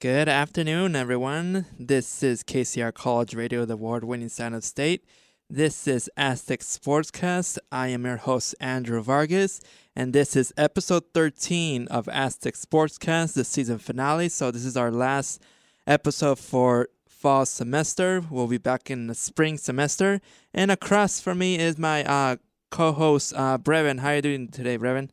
[0.00, 1.66] Good afternoon, everyone.
[1.78, 5.04] This is KCR College Radio, the award winning sound of state.
[5.50, 7.58] This is Aztec Sportscast.
[7.70, 9.60] I am your host, Andrew Vargas,
[9.94, 14.30] and this is episode 13 of Aztec Sportscast, the season finale.
[14.30, 15.42] So, this is our last
[15.86, 18.22] episode for fall semester.
[18.30, 20.22] We'll be back in the spring semester.
[20.54, 22.36] And across from me is my uh,
[22.70, 24.00] co host, uh, Breven.
[24.00, 25.10] How are you doing today, Breven?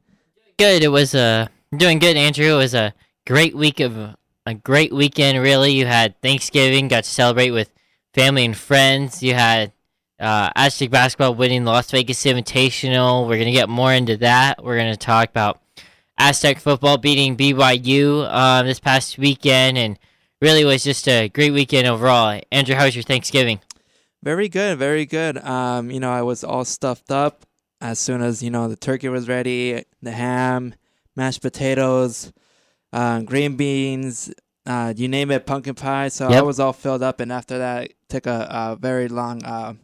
[0.58, 0.82] Good.
[0.82, 2.54] It was uh, doing good, Andrew.
[2.54, 2.94] It was a
[3.26, 4.16] great week of
[4.48, 5.74] a great weekend, really.
[5.74, 7.70] You had Thanksgiving, got to celebrate with
[8.14, 9.22] family and friends.
[9.22, 9.74] You had
[10.22, 13.28] uh, Aztec basketball winning the Las Vegas Invitational.
[13.28, 14.64] We're going to get more into that.
[14.64, 15.60] We're going to talk about
[16.18, 20.00] Aztec football beating BYU uh, this past weekend, and
[20.42, 22.40] really was just a great weekend overall.
[22.50, 23.60] Andrew, how was your Thanksgiving?
[24.24, 25.38] Very good, very good.
[25.40, 27.46] Um, you know, I was all stuffed up
[27.82, 30.74] as soon as you know the turkey was ready, the ham,
[31.18, 32.32] mashed potatoes
[32.98, 34.34] uh, green beans,
[34.66, 36.08] uh, you name it, pumpkin pie.
[36.08, 36.40] So yep.
[36.40, 39.76] I was all filled up, and after that, I took a, a very long uh,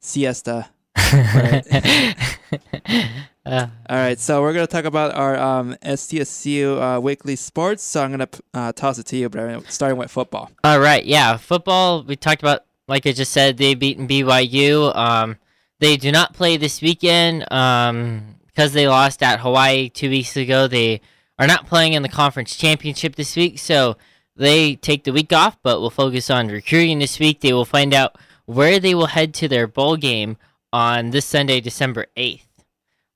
[0.00, 0.68] siesta.
[0.96, 2.14] uh,
[3.46, 7.84] all right, so we're gonna talk about our um, SDSU uh, weekly sports.
[7.84, 10.50] So I'm gonna uh, toss it to you, Brian, starting with football.
[10.64, 12.02] All right, yeah, football.
[12.02, 14.94] We talked about, like I just said, they beaten BYU.
[14.96, 15.36] Um,
[15.78, 20.66] they do not play this weekend um, because they lost at Hawaii two weeks ago.
[20.66, 21.00] They
[21.38, 23.96] are not playing in the conference championship this week, so
[24.36, 27.40] they take the week off, but will focus on recruiting this week.
[27.40, 30.36] They will find out where they will head to their bowl game
[30.72, 32.42] on this Sunday, December 8th.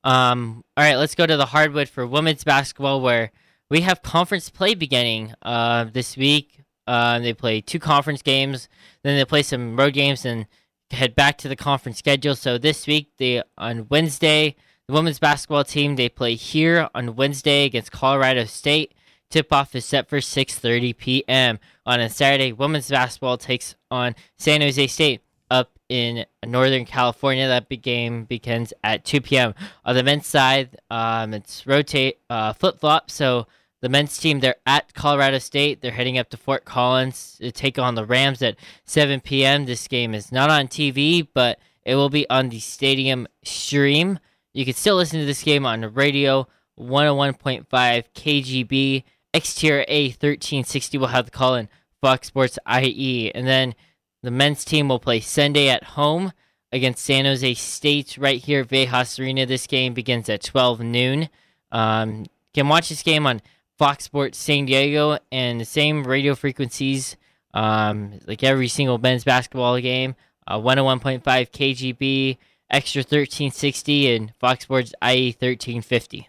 [0.02, 3.32] Um, all right, let's go to the hardwood for women's basketball, where
[3.68, 6.58] we have conference play beginning uh, this week.
[6.86, 8.68] Uh, they play two conference games,
[9.04, 10.46] then they play some road games, and
[10.90, 12.34] head back to the conference schedule.
[12.34, 14.56] So this week, they on Wednesday
[14.90, 18.92] the women's basketball team they play here on Wednesday against Colorado State.
[19.30, 21.60] Tip-off is set for 6:30 p.m.
[21.86, 22.52] on a Saturday.
[22.52, 27.46] Women's basketball takes on San Jose State up in Northern California.
[27.46, 29.54] That game begins at 2 p.m.
[29.84, 33.12] On the men's side, um, it's rotate uh, flip flop.
[33.12, 33.46] So
[33.82, 35.82] the men's team they're at Colorado State.
[35.82, 38.56] They're heading up to Fort Collins to take on the Rams at
[38.86, 39.66] 7 p.m.
[39.66, 44.18] This game is not on TV, but it will be on the stadium stream.
[44.52, 46.46] You can still listen to this game on the radio
[46.78, 49.04] 101.5 KGB.
[49.32, 51.68] XTRA 1360 will have the call in
[52.00, 53.30] Fox Sports IE.
[53.32, 53.74] And then
[54.22, 56.32] the men's team will play Sunday at home
[56.72, 59.46] against San Jose State right here at Viejas Arena.
[59.46, 61.28] This game begins at 12 noon.
[61.70, 63.40] Um, you can watch this game on
[63.78, 67.16] Fox Sports San Diego and the same radio frequencies
[67.54, 70.14] um, like every single men's basketball game.
[70.46, 72.36] Uh, 101.5 KGB,
[72.72, 76.28] XTRA 1360 and Fox Sports IE 1350.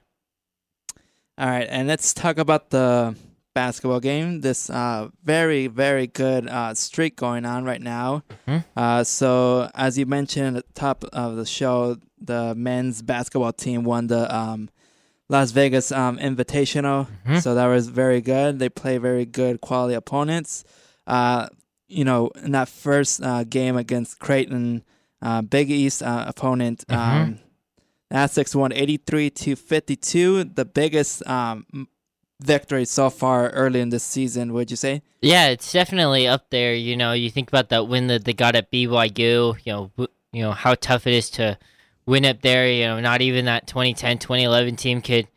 [1.37, 3.15] All right, and let's talk about the
[3.53, 4.41] basketball game.
[4.41, 8.23] This uh, very, very good uh, streak going on right now.
[8.47, 8.59] Mm-hmm.
[8.75, 13.83] Uh, so, as you mentioned at the top of the show, the men's basketball team
[13.83, 14.69] won the um,
[15.29, 17.07] Las Vegas um, Invitational.
[17.25, 17.37] Mm-hmm.
[17.37, 18.59] So, that was very good.
[18.59, 20.63] They play very good quality opponents.
[21.07, 21.49] Uh,
[21.87, 24.83] you know, in that first uh, game against Creighton,
[25.21, 26.85] uh, Big East uh, opponent.
[26.87, 27.21] Mm-hmm.
[27.21, 27.39] Um,
[28.11, 31.87] Aztecs won 83 to 52, the biggest um,
[32.41, 35.01] victory so far early in this season, would you say?
[35.21, 36.73] Yeah, it's definitely up there.
[36.73, 40.13] You know, you think about that win that they got at BYU, you know, w-
[40.33, 41.57] you know how tough it is to
[42.05, 42.67] win up there.
[42.67, 45.27] You know, not even that 2010, 2011 team could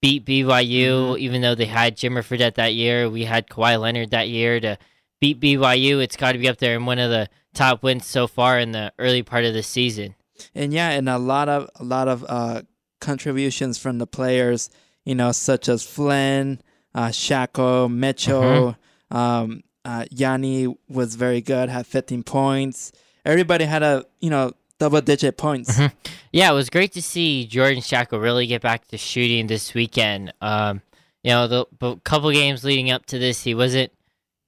[0.00, 1.18] beat BYU, mm-hmm.
[1.18, 3.10] even though they had Jimmer Fredette that year.
[3.10, 4.78] We had Kawhi Leonard that year to
[5.22, 6.02] beat BYU.
[6.02, 8.72] It's got to be up there in one of the top wins so far in
[8.72, 10.16] the early part of the season.
[10.52, 12.62] And yeah, and a lot of a lot of uh,
[13.00, 14.68] contributions from the players,
[15.04, 16.60] you know, such as Flynn,
[16.92, 18.76] uh, Schakel, Mitchell,
[19.12, 19.16] mm-hmm.
[19.16, 22.90] um, uh, Yanni was very good, had 15 points.
[23.24, 25.78] Everybody had a you know double digit points.
[25.78, 25.94] Mm-hmm.
[26.32, 30.32] Yeah, it was great to see Jordan Schakel really get back to shooting this weekend.
[30.40, 30.82] Um,
[31.22, 33.92] you know, the, the couple games leading up to this, he wasn't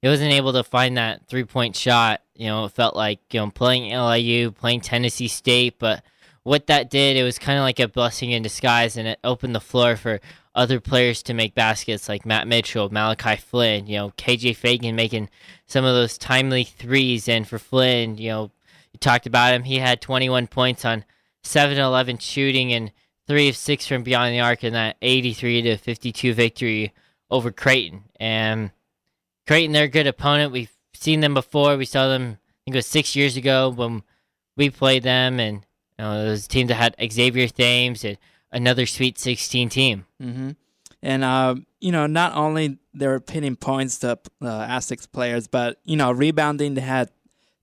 [0.05, 2.21] he wasn't able to find that three point shot.
[2.35, 6.03] You know, it felt like you know playing LIU, playing Tennessee State, but
[6.43, 9.55] what that did, it was kind of like a blessing in disguise, and it opened
[9.55, 10.19] the floor for
[10.53, 15.27] other players to make baskets like Matt Mitchell, Malachi Flynn, you know, KJ Feagin making
[15.65, 17.27] some of those timely threes.
[17.27, 18.51] And for Flynn, you know,
[18.93, 19.63] you talked about him.
[19.63, 21.03] He had 21 points on
[21.41, 22.91] 7 11 shooting and
[23.25, 26.93] 3 of 6 from beyond the arc in that 83 to 52 victory
[27.31, 28.03] over Creighton.
[28.19, 28.69] And
[29.47, 30.51] Creighton, they're a good opponent.
[30.51, 31.77] We've seen them before.
[31.77, 34.03] We saw them, I think it was six years ago when
[34.57, 35.57] we played them, and
[35.97, 38.17] you know, those teams that had Xavier Thames and
[38.51, 40.05] another Sweet 16 team.
[40.21, 40.51] Mm-hmm.
[41.03, 45.79] And uh, you know, not only they were pinning points to uh, Aztecs players, but
[45.83, 47.11] you know, rebounding they had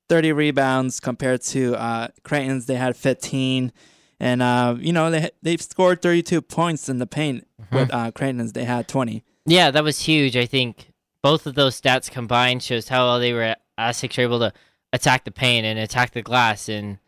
[0.08, 3.72] 30 rebounds compared to uh, Creighton's they had 15,
[4.20, 7.74] and uh, you know they they scored 32 points in the paint mm-hmm.
[7.74, 9.24] with uh, Creighton's they had 20.
[9.44, 10.36] Yeah, that was huge.
[10.36, 10.91] I think
[11.22, 14.52] both of those stats combined shows how well they were Aztecs were able to
[14.92, 16.98] attack the paint and attack the glass and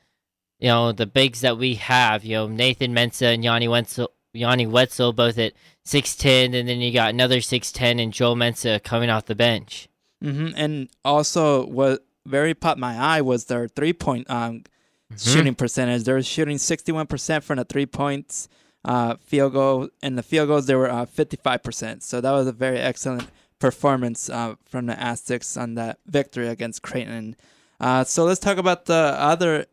[0.59, 2.25] you know the bigs that we have.
[2.25, 5.53] You know Nathan Mensah and Yanni Wetzell, Yanni Wetzell both at
[5.85, 9.35] six ten, and then you got another six ten and Joel Mensah coming off the
[9.35, 9.89] bench.
[10.23, 10.49] Mm-hmm.
[10.57, 15.17] And also, what very caught my eye was their three point um, mm-hmm.
[15.17, 16.05] shooting percentage.
[16.05, 18.49] They're shooting sixty one percent from the three points
[18.85, 22.03] uh, field goal, and the field goals they were fifty five percent.
[22.03, 23.29] So that was a very excellent
[23.65, 27.35] performance uh, from the Aztecs on that victory against Creighton.
[27.81, 29.65] Uh, so let's talk about the other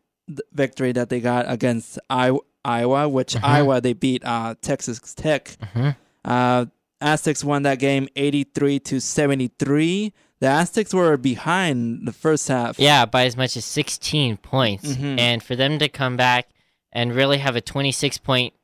[0.50, 3.44] victory that they got against I- Iowa, which mm-hmm.
[3.44, 5.58] Iowa they beat uh, Texas Tech.
[5.62, 5.90] Mm-hmm.
[6.24, 6.64] Uh,
[7.02, 10.14] Aztecs won that game 83 to 73.
[10.40, 12.78] The Aztecs were behind the first half.
[12.78, 14.86] Yeah, by as much as 16 points.
[14.86, 15.18] Mm-hmm.
[15.18, 16.48] And for them to come back
[16.92, 18.54] and really have a 26 point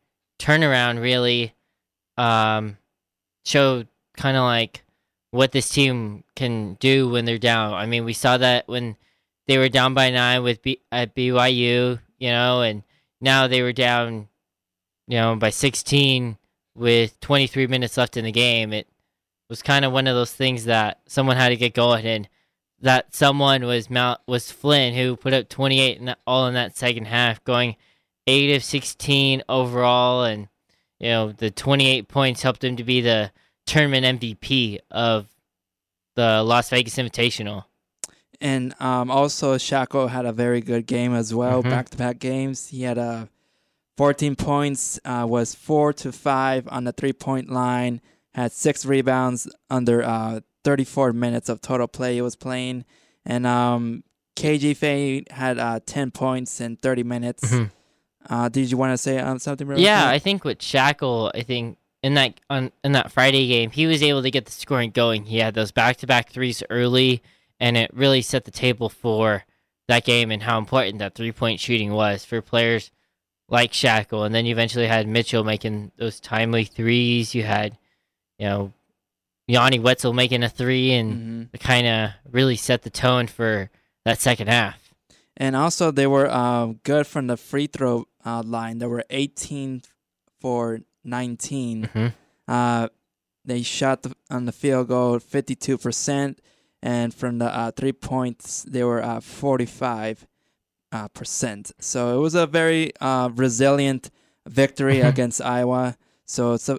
[0.40, 1.52] turnaround really
[2.16, 2.78] um,
[3.44, 4.84] showed kind of like
[5.30, 7.74] what this team can do when they're down.
[7.74, 8.96] I mean, we saw that when
[9.46, 12.82] they were down by nine with B- at BYU, you know, and
[13.20, 14.28] now they were down,
[15.06, 16.38] you know, by 16
[16.74, 18.72] with 23 minutes left in the game.
[18.72, 18.86] It
[19.50, 22.28] was kind of one of those things that someone had to get going, and
[22.80, 26.76] that someone was Mount was Flynn who put up 28 in the, all in that
[26.76, 27.76] second half, going
[28.26, 30.48] eight of 16 overall, and
[31.00, 33.32] you know the 28 points helped him to be the
[33.68, 35.26] tournament MVP of
[36.16, 37.64] the Las Vegas Invitational.
[38.40, 42.68] And um, also, Schakel had a very good game as well, back to back games.
[42.68, 43.26] He had a uh,
[43.96, 48.00] 14 points, uh, was 4 to 5 on the three point line,
[48.32, 52.84] had six rebounds under uh, 34 minutes of total play he was playing.
[53.24, 54.04] And um,
[54.36, 57.44] KJ Faye had uh, 10 points in 30 minutes.
[57.50, 57.64] Mm-hmm.
[58.32, 59.66] Uh, did you want to say um, something?
[59.76, 60.14] Yeah, quick?
[60.14, 64.02] I think with Schakel, I think in that on in that Friday game, he was
[64.02, 65.24] able to get the scoring going.
[65.24, 67.22] He had those back to back threes early
[67.60, 69.44] and it really set the table for
[69.88, 72.90] that game and how important that three point shooting was for players
[73.48, 74.24] like Schakel.
[74.24, 77.34] And then you eventually had Mitchell making those timely threes.
[77.34, 77.76] You had,
[78.38, 78.72] you know,
[79.46, 81.42] Yanni Wetzell making a three, and mm-hmm.
[81.54, 83.70] it kind of really set the tone for
[84.04, 84.92] that second half.
[85.38, 88.78] And also, they were uh, good from the free throw uh, line.
[88.78, 89.82] They were 18
[90.38, 91.82] for 19.
[91.82, 92.06] Mm-hmm.
[92.46, 92.88] Uh,
[93.44, 96.36] they shot the, on the field goal 52%
[96.82, 100.26] and from the uh, three points they were at 45
[100.92, 101.72] uh, percent.
[101.80, 104.10] So it was a very uh, resilient
[104.46, 105.08] victory mm-hmm.
[105.08, 105.96] against Iowa.
[106.24, 106.78] So it's a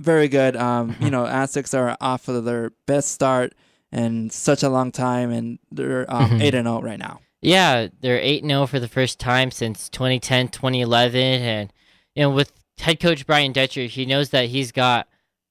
[0.00, 0.56] very good.
[0.56, 3.54] Um, you know, Aztecs are off of their best start
[3.92, 6.42] in such a long time, and they're um, mm-hmm.
[6.42, 7.20] eight and zero oh right now.
[7.40, 11.72] Yeah, they're eight and zero oh for the first time since 2010, 2011, and
[12.14, 15.08] you know with head coach Brian Dutcher, he knows that he's got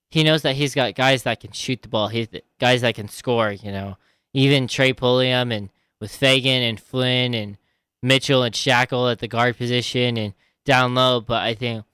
[0.10, 2.08] he knows that he's got guys that can shoot the ball.
[2.08, 2.28] He's
[2.60, 3.52] guys that can score.
[3.52, 3.98] You know,
[4.34, 5.70] even Trey Pulliam and
[6.00, 7.58] with Feagin and Flynn and
[8.02, 11.22] Mitchell and Schakel at the guard position and down low.
[11.22, 11.86] But I think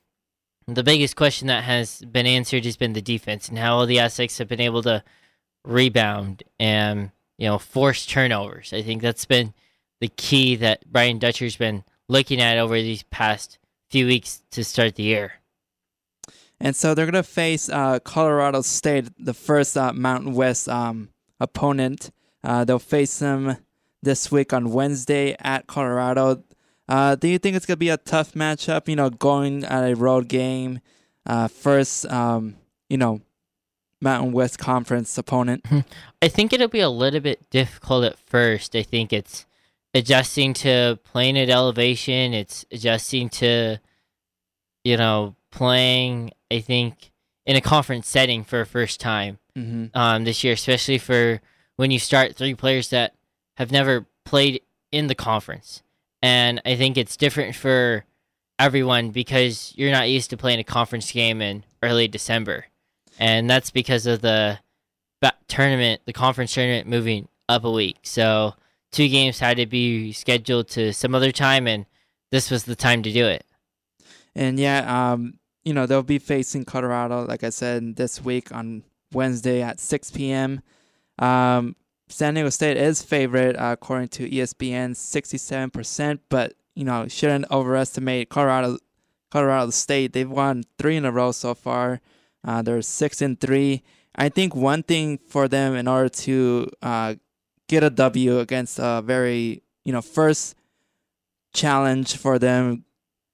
[0.68, 4.00] the biggest question that has been answered has been the defense and how all the
[4.00, 5.04] Aztecs have been able to
[5.64, 8.74] rebound and you know force turnovers.
[8.74, 9.54] I think that's been
[10.00, 13.58] the key that Brian Dutcher's been looking at over these past
[13.92, 15.34] few weeks to start the year.
[16.60, 21.10] And so they're going to face uh, Colorado State, the first uh, Mountain West um,
[21.40, 22.12] opponent.
[22.44, 23.58] Uh, they'll face them
[24.02, 26.44] this week on Wednesday at Colorado.
[26.88, 28.88] Uh, do you think it's going to be a tough matchup?
[28.88, 30.80] You know, going at a road game,
[31.26, 32.56] uh, first, um,
[32.90, 33.22] you know,
[34.00, 35.66] Mountain West Conference opponent.
[36.22, 38.76] I think it'll be a little bit difficult at first.
[38.76, 39.46] I think it's
[39.94, 42.34] adjusting to playing at elevation.
[42.34, 43.80] It's adjusting to,
[44.84, 47.12] you know, playing, I think,
[47.46, 49.98] in a conference setting for a first time mm-hmm.
[49.98, 51.42] um, this year, especially for
[51.76, 53.16] when you start three players that
[53.58, 55.84] have never played in the conference.
[56.22, 58.06] And I think it's different for
[58.60, 62.66] everyone because you're not used to playing a conference game in early December.
[63.20, 64.60] And that's because of the
[65.52, 67.98] tournament, the conference tournament moving up a week.
[68.04, 68.56] So
[68.92, 71.86] two games had to be scheduled to some other time, and
[72.32, 73.46] this was the time to do it.
[74.36, 78.84] And yeah, um, you know, they'll be facing Colorado, like I said, this week on
[79.14, 80.62] Wednesday at 6 p.m.
[81.20, 81.76] Um,
[82.08, 88.30] San Diego State is favorite uh, according to ESPN, 67%, but, you know, shouldn't overestimate
[88.30, 88.78] Colorado
[89.30, 90.12] Colorado State.
[90.12, 92.02] They've won three in a row so far.
[92.44, 93.82] Uh, they're six and three.
[94.16, 97.16] I think one thing for them in order to uh,
[97.72, 100.56] get a W against a very you know first
[101.54, 102.86] challenge for them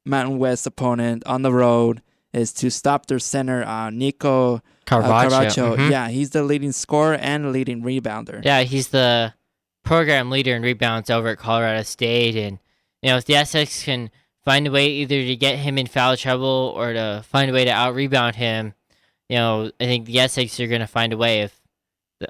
[0.06, 2.02] Mountain West opponent on the road
[2.34, 5.04] is to stop their center uh, Nico Carvacho.
[5.04, 5.78] uh, Carvacho.
[5.78, 5.92] Mhm.
[5.92, 8.44] Yeah, he's the leading scorer and leading rebounder.
[8.46, 9.34] Yeah, he's the
[9.84, 12.60] program leader in rebounds over at Colorado State, and
[13.02, 14.10] you know if the Aztecs can
[14.46, 17.66] find a way either to get him in foul trouble or to find a way
[17.66, 18.74] to out rebound him,
[19.30, 21.42] you know I think the Aztecs are going to find a way.
[21.42, 21.60] If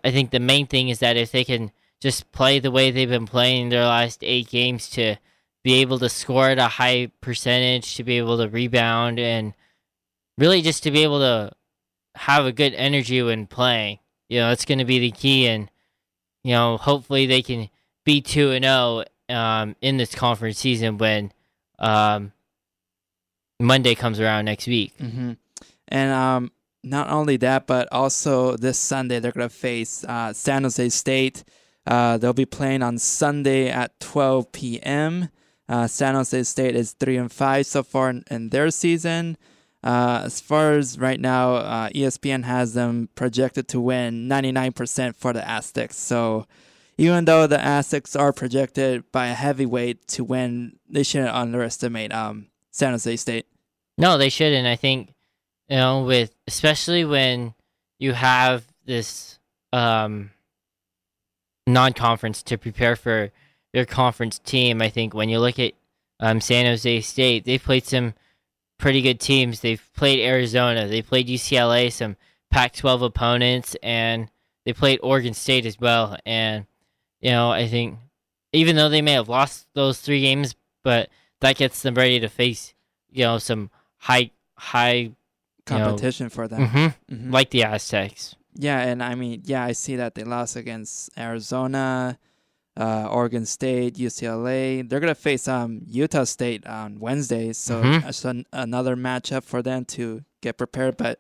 [0.03, 3.09] I think the main thing is that if they can just play the way they've
[3.09, 5.15] been playing their last eight games to
[5.63, 9.53] be able to score at a high percentage, to be able to rebound, and
[10.37, 11.51] really just to be able to
[12.15, 13.99] have a good energy when playing.
[14.29, 15.69] You know, that's going to be the key, and
[16.43, 17.69] you know, hopefully they can
[18.05, 21.31] be two and zero um, in this conference season when
[21.79, 22.31] um,
[23.59, 24.93] Monday comes around next week.
[24.97, 25.33] hmm
[25.87, 26.51] And um,
[26.83, 31.43] not only that, but also this Sunday they're gonna face uh, San Jose State.
[31.87, 35.29] Uh, they'll be playing on Sunday at 12 p.m.
[35.69, 39.37] Uh, San Jose State is three and five so far in, in their season.
[39.83, 45.33] Uh, as far as right now, uh, ESPN has them projected to win 99% for
[45.33, 45.97] the Aztecs.
[45.97, 46.45] So
[46.97, 52.47] even though the Aztecs are projected by a heavyweight to win, they shouldn't underestimate um,
[52.71, 53.45] San Jose State.
[53.97, 54.67] No, they shouldn't.
[54.67, 55.13] I think
[55.69, 57.53] you know, with especially when
[57.99, 59.39] you have this
[59.73, 60.31] um,
[61.67, 63.31] non-conference to prepare for
[63.73, 64.81] their conference team.
[64.81, 65.73] I think when you look at
[66.19, 68.13] um, San Jose State, they've played some
[68.79, 69.59] pretty good teams.
[69.59, 72.15] They've played Arizona, they played UCLA, some
[72.49, 74.29] Pac-12 opponents, and
[74.65, 76.17] they played Oregon State as well.
[76.25, 76.65] And
[77.21, 77.97] you know, I think
[78.53, 81.09] even though they may have lost those three games, but
[81.41, 82.73] that gets them ready to face
[83.11, 85.11] you know some high high
[85.69, 86.65] know, Competition for them.
[86.67, 87.33] mhm, Mhm.
[87.33, 88.35] like the Aztecs.
[88.57, 92.17] Yeah, and I mean, yeah, I see that they lost against Arizona,
[92.75, 94.81] uh, Oregon State, UCLA.
[94.87, 98.01] They're gonna face um Utah State on Wednesday, so Mhm.
[98.03, 100.97] that's an, another matchup for them to get prepared.
[100.97, 101.19] But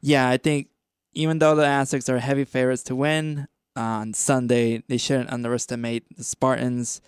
[0.00, 0.68] yeah, I think
[1.14, 6.24] even though the Aztecs are heavy favorites to win on Sunday, they shouldn't underestimate the
[6.24, 7.00] Spartans.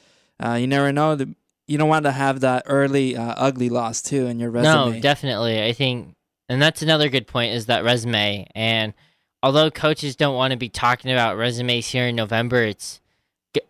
[0.42, 1.14] Uh, you never know.
[1.16, 1.34] The,
[1.66, 4.94] you don't want to have that early uh, ugly loss too in your resume.
[4.96, 5.62] No, definitely.
[5.64, 6.14] I think,
[6.48, 8.46] and that's another good point is that resume.
[8.54, 8.94] And
[9.42, 13.00] although coaches don't want to be talking about resumes here in November, it's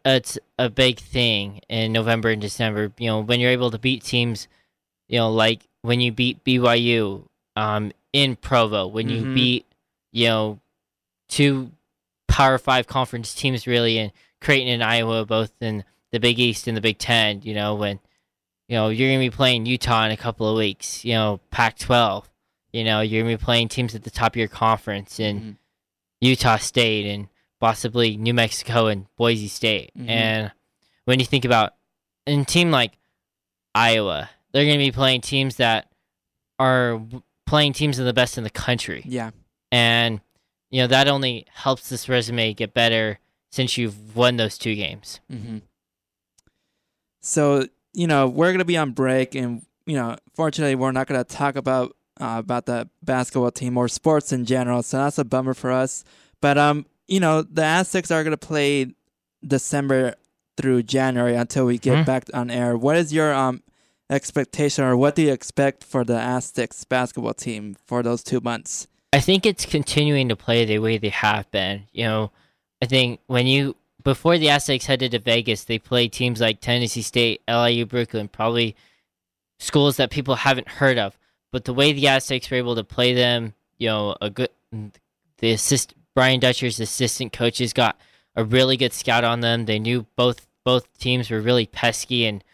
[0.04, 2.92] it's a big thing in November and December.
[2.99, 4.49] You know, when you're able to beat teams,
[5.08, 9.35] you know, like when you beat BYU um, in Provo, when you Mhm.
[9.35, 9.66] beat,
[10.12, 10.58] you know,
[11.28, 11.70] two
[12.28, 16.76] Power Five conference teams really in Creighton and Iowa, both in the Big East and
[16.76, 17.40] the Big Ten.
[17.42, 18.00] You know, when
[18.68, 21.04] you know you're gonna be playing Utah in a couple of weeks.
[21.04, 22.25] You know, Pac-12.
[22.73, 25.56] You know, you're gonna be playing teams at the top of your conference in Mhm.
[26.20, 27.28] Utah State and
[27.61, 29.92] possibly New Mexico and Boise State.
[29.96, 30.08] Mhm.
[30.08, 30.52] And
[31.04, 31.75] when you think about
[32.26, 32.99] a team like
[33.75, 35.90] Iowa, they're going to be playing teams that
[36.58, 37.00] are
[37.46, 39.02] playing teams of the best in the country.
[39.06, 39.30] Yeah.
[39.70, 40.20] And
[40.70, 43.20] you know, that only helps this resume get better
[43.52, 45.20] since you've won those two games.
[45.30, 45.58] hmm
[47.20, 51.25] So you know we're gonna be on break, and you know, fortunately, we're not gonna
[51.25, 54.82] talk about uh, about the basketball team or sports in general.
[54.82, 56.04] So that's a bummer for us.
[56.40, 58.94] But um, you know, the Aztecs are gonna play
[59.46, 60.14] December
[60.56, 62.06] through January until we get Mhm.
[62.06, 62.76] back on air.
[62.76, 63.62] What is your um
[64.08, 68.87] expectation, or what do you expect for the Aztecs basketball team for those two months?
[69.12, 71.85] I think it's continuing to play the way they have been.
[71.92, 72.32] You know,
[72.82, 77.02] I think when you before the Aztecs headed to Vegas, they played teams like Tennessee
[77.02, 78.76] State, LIU, Brooklyn, probably
[79.58, 81.18] schools that people haven't heard of.
[81.56, 84.50] But the way the Aztecs were able to play them, you know, a good
[85.38, 87.98] the assist Brian Dutcher's assistant coaches got
[88.34, 89.64] a really good scout on them.
[89.64, 92.44] They knew both both teams were really pesky and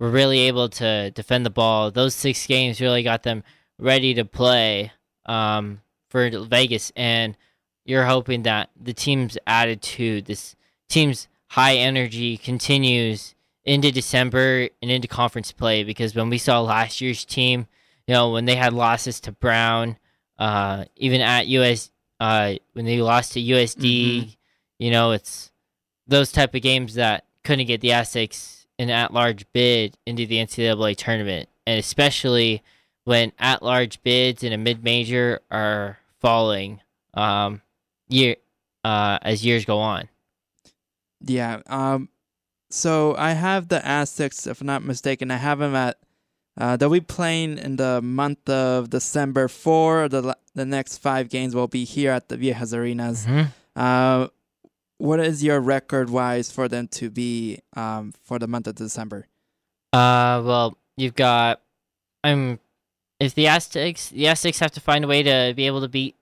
[0.00, 1.92] were really able to defend the ball.
[1.92, 3.44] Those six games really got them
[3.78, 4.90] ready to play
[5.26, 7.36] um, for Vegas, and
[7.84, 10.56] you're hoping that the team's attitude, this
[10.88, 15.84] team's high energy, continues into December and into conference play.
[15.84, 17.68] Because when we saw last year's team,
[18.10, 19.96] you know, when they had losses to Brown,
[20.36, 24.36] uh, even at US, uh, when they lost to USD, Mhm.
[24.80, 25.52] you know, it's
[26.08, 30.92] those type of games that couldn't get the Aztecs an at-large bid into the NCAA
[30.96, 32.64] tournament, and especially
[33.04, 36.80] when at-large bids in a mid-major are falling
[37.14, 37.62] um,
[38.08, 38.34] year
[38.82, 40.08] uh, as years go on.
[41.20, 41.60] Yeah.
[41.68, 42.08] Um.
[42.70, 45.30] So I have the Aztecs, if I'm not mistaken.
[45.30, 45.96] I have them at
[46.58, 49.48] Uh, they'll be playing in the month of December.
[49.48, 53.24] Four the the next five games will be here at the Viejas Arenas.
[53.26, 53.48] Mhm.
[53.76, 54.28] Uh,
[54.98, 59.26] what is your record wise for them to be um, for the month of December?
[59.92, 61.60] Uh, well, you've got.
[62.24, 62.58] I'm.
[63.18, 66.16] If the Aztecs, the Aztecs have to find a way to be able to beat.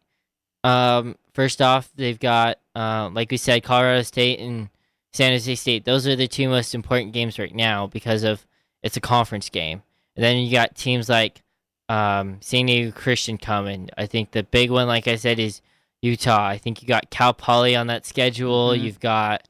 [0.64, 4.68] Um, first off, they've got, uh, like we said, Colorado State and
[5.12, 5.85] San Jose State.
[5.85, 8.44] Those are the two most important games right now because of
[8.82, 9.82] it's a conference game.
[10.18, 11.42] And then you got teams like
[11.88, 13.88] um, San Diego Christian coming.
[13.96, 15.62] I think the big one, like I said, is
[16.02, 16.44] Utah.
[16.46, 18.70] I think you got Cal Poly on that schedule.
[18.70, 18.80] Mhm.
[18.82, 19.46] You've got.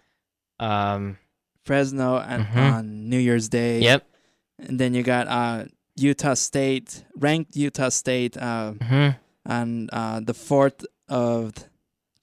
[0.61, 1.17] Um,
[1.65, 2.57] Fresno and Mhm.
[2.73, 3.81] on New Year's Day.
[3.81, 4.07] yep.
[4.59, 5.65] And then you got uh,
[5.97, 9.09] Utah State, ranked Utah State, uh, hmm
[9.47, 11.55] on uh, the fourth of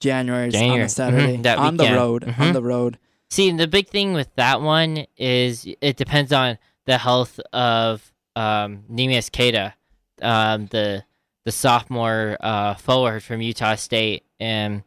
[0.00, 0.82] January, on January.
[0.82, 2.24] a Saturday Mhm, that on the road.
[2.24, 2.52] On Mhm.
[2.52, 2.98] the road.
[3.30, 8.84] See, the big thing with that one is it depends on the health of um,
[9.32, 9.74] Queta,
[10.22, 11.04] um, the
[11.44, 14.82] the sophomore uh, forward from Utah State, and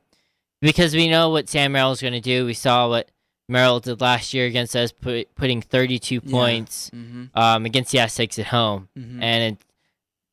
[0.62, 3.10] because we know what Sam Merrill is going to do, we saw what
[3.48, 6.32] Merrill did last year against us, put, putting 32 Yeah.
[6.32, 7.25] points Mm-hmm.
[7.39, 9.24] um, against the Aztecs at home, Mm-hmm.
[9.24, 9.65] and it,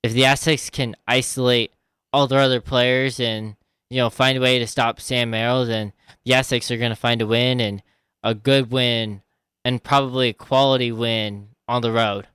[0.02, 1.72] if the Aztecs can isolate
[2.12, 3.56] all their other players and
[3.90, 5.92] you know find a way to stop Sam Merrill, then
[6.24, 7.82] the Aztecs are going to find a win and
[8.24, 9.22] a good win
[9.64, 12.26] and probably a quality win on the road.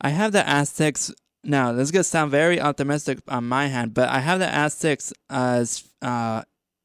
[0.00, 1.12] I have the Aztecs.
[1.44, 4.52] Now, this is going to sound very optimistic on my hand, but I have the
[4.52, 6.42] Aztecs as uh,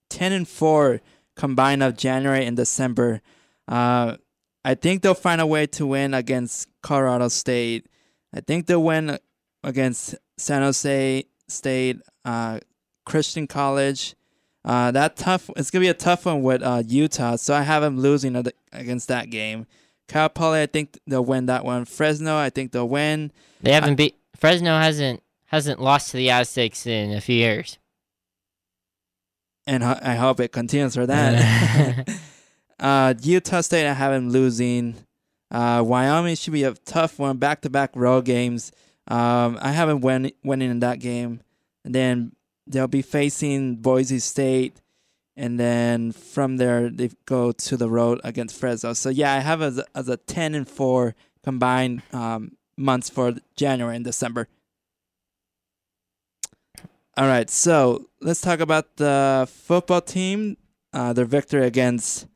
[0.10, 1.02] 10 and 4
[1.36, 3.22] combined of January and December.
[3.68, 4.18] Uh,
[4.66, 7.88] I think they'll find a way to win against Colorado State.
[8.34, 9.18] I think they'll win
[9.64, 12.60] against San Jose State, uh,
[13.06, 14.16] Christian College.
[14.66, 15.50] Uh, that tough.
[15.58, 18.42] It's gonna be a tough one with uh, Utah, so I have them losing
[18.72, 19.68] against that game.
[20.08, 21.86] Cal Poly, I think they'll win that one.
[21.86, 23.32] Fresno, I think they'll win.
[23.62, 27.78] They haven't beat Fresno hasn't hasn't lost to the Aztecs in a few years.
[29.66, 32.10] and I hope it continues for that.
[32.80, 34.96] uh, Utah State, I have them losing.
[35.50, 38.72] Uh, Wyoming should be a tough one, back to back road games.
[39.08, 41.42] Um, I haven't win winning in that game,
[41.86, 42.34] and then
[42.66, 44.82] they'll be facing Boise State,
[45.36, 48.94] and then from there they go to the road against Fresno.
[48.94, 53.36] So yeah, I have as a, as a ten and four combined um, months for
[53.56, 54.48] January and December.
[57.16, 60.58] All right, so let's talk about the football team.
[60.94, 62.28] Uh, their victory against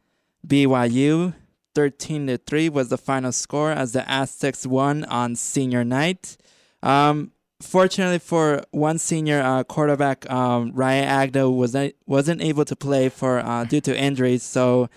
[0.46, 1.34] BYU,
[1.74, 6.38] thirteen to three, was the final score as the Aztecs won on senior night.
[6.84, 13.10] Um, fortunately for one senior uh, quarterback, um, Ryan Agnew was wasn't able to play
[13.10, 14.43] for uh, due to injuries.
[14.43, 14.89] So,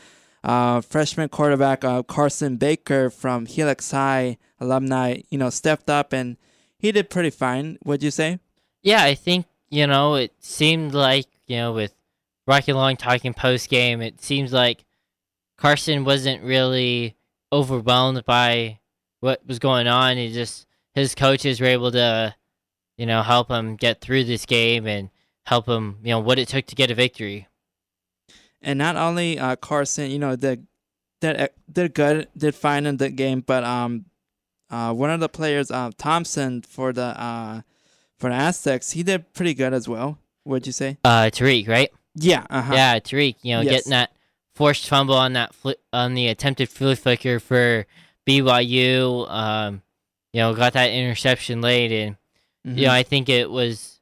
[0.45, 6.37] uh, freshman quarterback uh, Carson Baker from Helix High alumni, you know, stepped up and
[6.79, 7.79] he did pretty fine.
[7.85, 8.39] Would you say?
[8.83, 11.95] Yeah, I think you know it seemed like you know with
[12.47, 14.85] Rocky Long talking post game, it seems like
[15.57, 17.17] Carson wasn't really
[17.53, 18.79] overwhelmed by
[19.21, 20.17] what was going on.
[20.17, 22.35] He just his coaches were able to
[23.01, 25.09] you know help him get through this game and
[25.47, 27.49] help him you know what it took to get a victory.
[28.63, 30.67] and not only uh, Carson, you know, did
[31.23, 34.05] did did good, did fine in the game, but um,
[34.71, 37.63] uh, one of the players, uh, Thompson for the uh,
[38.19, 40.19] for the Aztecs, he did pretty good as well.
[40.45, 40.99] What'd you say?
[41.05, 41.91] Uh, Tariq, right?
[42.15, 42.45] Yeah.
[42.51, 42.75] Uh-huh.
[42.75, 43.37] Yeah, Tariq.
[43.43, 43.73] You know, Yes.
[43.73, 44.11] getting that
[44.55, 47.87] forced fumble on that fli on the attempted flea flicker for
[48.27, 49.31] BYU.
[49.31, 49.83] Um,
[50.33, 52.17] you know, got that interception late, and
[52.67, 52.77] Mhm.
[52.79, 54.01] you know, I think it was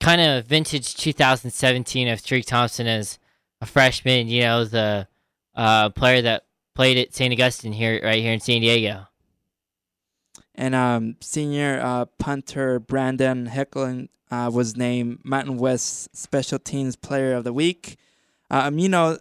[0.00, 3.18] kind of vintage 2017 of Tariq Thompson as
[3.60, 4.28] a freshman.
[4.28, 5.08] You know, the
[5.54, 7.32] uh, player that played at St.
[7.32, 9.06] Augustine here, right here in San Diego.
[10.54, 17.34] and um, senior uh, punter Brandon Heicklen uh, was named Mountain West Special Teams Player
[17.34, 17.96] of the Week.
[18.50, 19.18] Um, you know,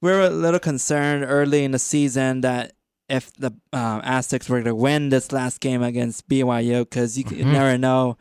[0.00, 2.72] we were a little concerned early in the season that
[3.08, 7.46] if the um, Aztecs were to win this last game against BYU, because you, Mhm.
[7.52, 8.16] never know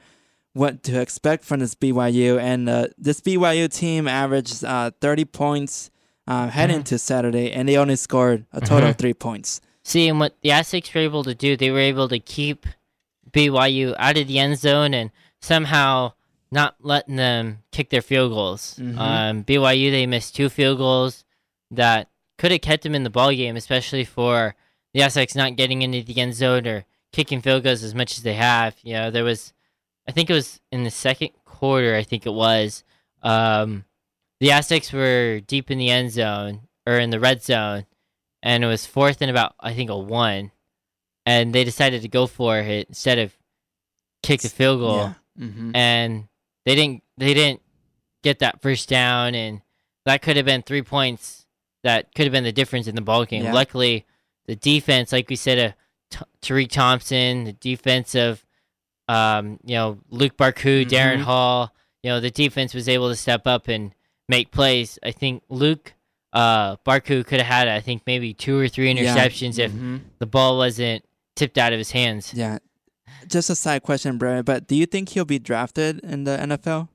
[0.54, 2.38] what to expect from this BYU.
[2.39, 5.89] And uh, this BYU team averaged uh, 30 points
[6.28, 6.86] uh, heading Mhm.
[6.86, 9.00] to Saturday, and they only scored a total of Mhm.
[9.00, 9.60] three points.
[9.84, 12.65] See, and what the Aztecs were able to do, they were able to keep
[13.32, 16.13] BYU out of the end zone and somehow
[16.52, 18.76] not letting them kick their field goals.
[18.80, 18.98] Mhm.
[18.98, 21.26] Um, BYU, they missed two field goals
[21.72, 24.56] that could have kept them in the ball game, especially for
[24.93, 28.23] the Aztecs not getting into the end zone or kicking field goals as much as
[28.23, 28.75] they have.
[28.84, 29.53] You know, there was,
[30.08, 32.84] I think it was in the second quarter, I think it was,
[33.21, 33.86] um,
[34.39, 37.86] the Aztecs were deep in the end zone or in the red zone
[38.41, 40.51] and it was fourth and about I think a one,
[41.25, 43.34] and they decided to go for it instead of
[44.21, 45.13] kick the field goal, Yeah.
[45.39, 45.75] Mm-hmm.
[45.75, 46.27] and
[46.65, 47.62] they didn't they didn't
[48.21, 49.62] get that first down, and
[50.06, 51.45] that could have been three points.
[51.86, 53.45] That could have been the difference in the ball game.
[53.45, 53.53] Yeah.
[53.53, 54.06] Luckily,
[54.45, 55.73] the defense, like we said, uh,
[56.10, 58.45] T- Tariq Thompson, the defense of
[59.08, 61.23] um, you know Luq Barcoo, Darren Mhm.
[61.23, 63.93] Hall, you know the defense was able to step up and
[64.29, 64.97] make plays.
[65.03, 65.93] I think Luke
[66.34, 70.25] uh, Barku could have had, I think, maybe two or three interceptions if hmm the
[70.25, 71.03] ball wasn't
[71.36, 72.34] tipped out of his hands.
[72.34, 72.60] Yeah.
[73.27, 76.89] Just a side question, Brian, but do you think he'll be drafted in the NFL?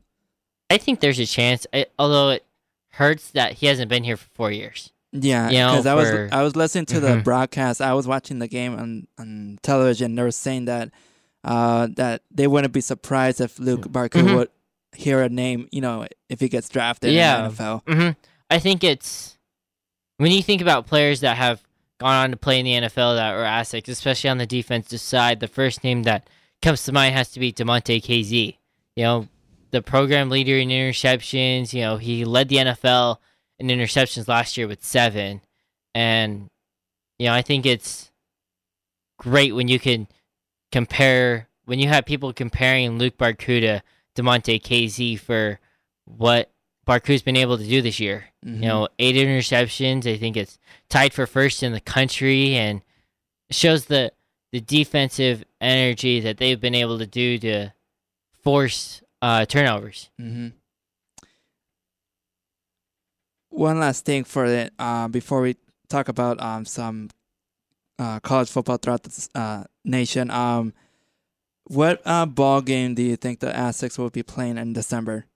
[0.71, 2.45] I think there's a chance, I, although it
[2.91, 4.93] hurts that he hasn't been here for four years.
[5.13, 7.25] Yeah, You know, because I was for- I was listening to the Mhm.
[7.25, 7.81] broadcast.
[7.81, 10.15] I was watching the game on, on television.
[10.15, 10.91] They were saying that
[11.45, 14.35] uh, that they wouldn't be surprised if Luq Barcoo Mhm.
[14.37, 14.49] would
[14.95, 17.37] hear a name, you know, if he gets drafted Yeah.
[17.39, 17.83] in the NFL.
[17.87, 18.11] hmm
[18.51, 19.39] I think it's
[20.19, 21.63] when you think about players that have
[22.01, 25.41] gone on to play in the NFL that are assets, especially on the defensive side.
[25.41, 26.29] The first name that
[26.61, 28.57] comes to mind has to be Damontae Kazee.
[28.97, 29.29] You know,
[29.71, 31.73] the program leader in interceptions.
[31.73, 33.19] You know, he led the NFL
[33.59, 35.41] in interceptions last year with seven,
[35.95, 36.49] and
[37.19, 38.11] you know, I think it's
[39.19, 40.07] great when you can
[40.73, 43.83] compare when you have people comparing Luq Barcoo to
[44.17, 45.59] Damontae Kazee for
[46.05, 46.51] what
[46.87, 48.27] Barcoo's been able to do this year.
[48.45, 48.55] Mhm.
[48.63, 50.07] You know, eight interceptions.
[50.07, 52.83] I think it's tied for first in the country, and
[53.49, 54.13] it shows the
[54.53, 57.71] the defensive energy that they've been able to do to
[58.43, 60.09] force uh, turnovers.
[60.19, 60.49] hmm
[63.51, 65.57] One last thing for it uh, before we
[65.89, 67.11] talk about um, some
[67.99, 70.31] uh, college football throughout the uh, nation.
[70.31, 70.73] Um,
[71.65, 75.27] what uh, ball game do you think the Aztecs will be playing in December?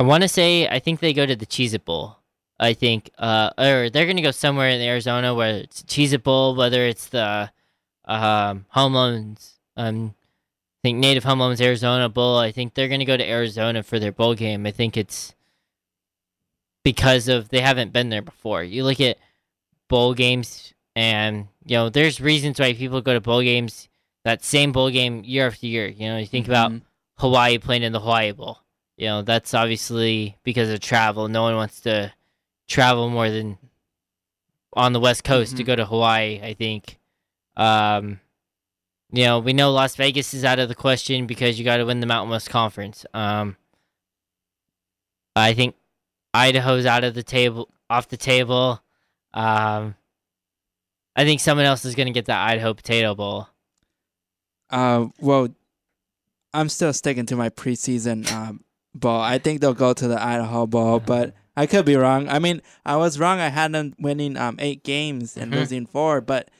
[0.00, 2.16] I want to say I think they go to the Cheez It Bowl.
[2.60, 6.56] I think, uh, or they're gonna go somewhere in Arizona where it's Cheez It Bowl,
[6.56, 7.50] whether it's the
[8.04, 10.14] um, Home Loans, um,
[10.82, 12.36] I think Native Home Loans Arizona Bowl.
[12.36, 14.66] I think they're gonna go to Arizona for their bowl game.
[14.66, 15.34] I think it's
[16.92, 18.64] because of they haven't been there before.
[18.64, 19.18] You look at
[19.88, 23.90] bowl games, and you know there's reasons why people go to bowl games.
[24.24, 25.86] That same bowl game year after year.
[25.86, 26.80] You know, you think about Mhm.
[27.18, 28.60] Hawaii playing in the Hawaii Bowl.
[28.96, 31.28] You know, that's obviously because of travel.
[31.28, 32.10] No one wants to
[32.68, 33.58] travel more than
[34.72, 35.66] on the West Coast to Mhm.
[35.66, 36.98] go to Hawaii, I think.
[37.54, 38.20] Um,
[39.12, 41.84] you know, we know Las Vegas is out of the question because you got to
[41.84, 43.04] win the Mountain West Conference.
[43.12, 43.56] Um,
[45.36, 45.76] I think
[46.34, 48.82] Idaho's out of the table, off the table.
[49.34, 49.94] Um,
[51.16, 53.48] I think someone else is going to get the Idaho Potato Bowl.
[54.70, 55.48] Uh, well,
[56.54, 58.64] I'm still sticking to my preseason um,
[58.94, 59.20] ball.
[59.20, 62.28] I think they'll go to the Idaho Bowl, but I could be wrong.
[62.28, 63.40] I mean, I was wrong.
[63.40, 65.56] I had them winning um eight games and Mhm.
[65.56, 66.50] losing four, but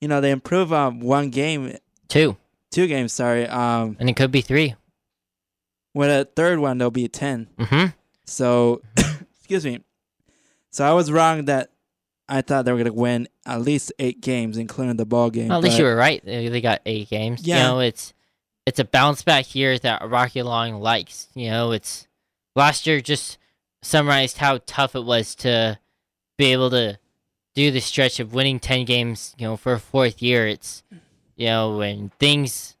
[0.00, 1.76] you know they improve um one game,
[2.08, 2.36] Two,
[2.70, 3.12] two games.
[3.12, 3.46] Sorry.
[3.46, 4.74] Um, and it could be three.
[5.94, 7.48] with a third one they'll be ten.
[7.58, 7.86] Mm-hmm.
[8.24, 8.80] So,
[9.50, 9.82] excuse me.
[10.70, 11.70] So I was wrong that
[12.28, 15.48] I thought they were gonna win at least eight games, including the ball game.
[15.48, 16.24] Well, at least you were right.
[16.24, 17.42] They, got eight games.
[17.42, 17.56] Yeah.
[17.56, 18.14] You know, it's
[18.64, 21.28] it's a bounce back year that Rocky Long likes.
[21.34, 22.06] You know, it's
[22.54, 23.38] last year just
[23.82, 25.80] summarized how tough it was to
[26.38, 26.98] be able to
[27.56, 29.34] do the stretch of winning ten games.
[29.36, 30.84] You know, for a fourth year, it's
[31.34, 32.76] you know when things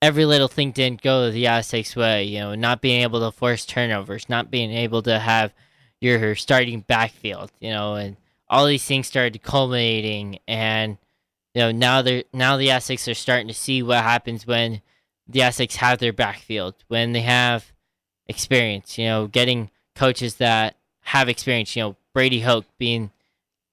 [0.00, 2.24] every little thing didn't go the Aztecs' way.
[2.24, 5.52] You know, not being able to force turnovers, not being able to have
[6.00, 7.50] your starting backfield.
[7.60, 8.16] You know, and
[8.48, 10.96] all these things started culminating and
[11.54, 14.80] you know now they're now the Aztecs are starting to see what happens when
[15.26, 17.72] the Aztecs have their backfield when they have
[18.26, 23.10] experience you know getting coaches that have experience you know Brady Hoke being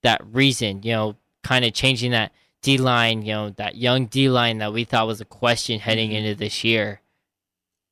[0.03, 4.29] that reason you know kind of changing that D line you know that young D
[4.29, 6.15] line that we thought was a question heading Mhm.
[6.15, 7.01] into this year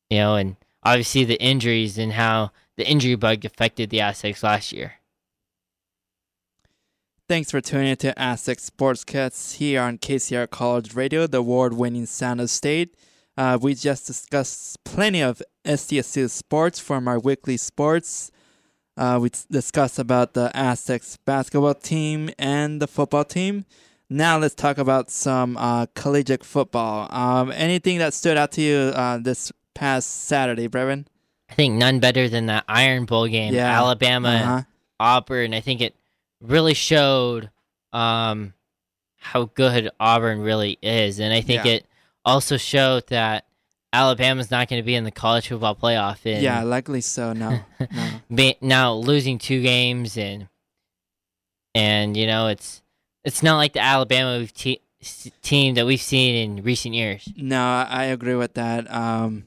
[0.09, 4.71] you know and obviously the injuries and how the injury bug affected the Aztecs last
[4.71, 4.93] year
[7.29, 12.41] Thanks for tuning in to Aztec Sportscast here on KCR College Radio, the award-winning sound
[12.41, 12.97] of state.
[13.37, 18.29] Uh, we just discussed plenty of SDSU sports from our weekly sports.
[18.97, 23.63] Uh, we discussed about the Aztecs basketball team and the football team.
[24.09, 27.07] Now let's talk about some uh, collegiate football.
[27.09, 31.05] Um, anything that stood out to you uh, this past Saturday, Breven?
[31.53, 33.77] I think none better than that Iron Bowl game, Yeah.
[33.79, 34.61] Alabama and Uh-huh.
[34.99, 35.53] Auburn.
[35.53, 35.95] I think it
[36.41, 37.51] really showed
[37.91, 38.55] um,
[39.19, 41.73] how good Auburn really is, and I think Yeah.
[41.73, 41.85] it
[42.25, 43.45] also showed that
[43.93, 46.25] Alabama's not going to be in the college football playoff.
[46.25, 47.33] And Yeah, likely so.
[47.33, 47.59] No,
[48.29, 48.53] no.
[48.61, 50.47] now losing two games and
[51.75, 52.81] and you know it's
[53.23, 54.81] it's not like the Alabama we've te-
[55.43, 57.29] team that we've seen in recent years.
[57.37, 58.91] No, I I agree with that.
[58.91, 59.45] Um,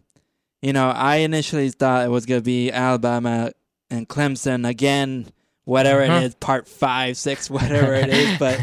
[0.63, 3.53] you know, I initially thought it was gonna be Alabama
[3.91, 5.27] and Clemson again,
[5.65, 6.15] whatever Uh-huh.
[6.21, 8.39] it is, part five, six, whatever it is.
[8.39, 8.61] But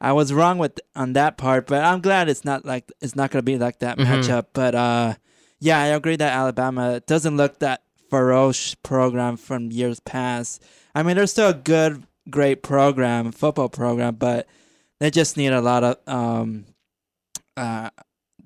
[0.00, 1.66] I was wrong with on that part.
[1.66, 4.06] But I'm glad it's not like it's not gonna be like that Mhm.
[4.06, 4.46] matchup.
[4.52, 5.14] But uh,
[5.60, 10.62] yeah, I agree that Alabama doesn't look that ferocious program from years past.
[10.94, 14.46] I mean, they're still a good, great program, football program, but
[15.00, 16.64] they just need a lot of um,
[17.56, 17.90] uh,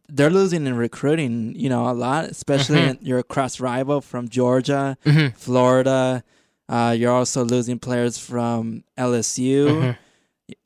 [0.09, 2.99] they're losing in recruiting, you know, a lot, especially Mhm.
[3.03, 6.25] your cross rival from Georgia, Mhm, Florida.
[6.68, 9.94] Uh, you're also losing players from LSU,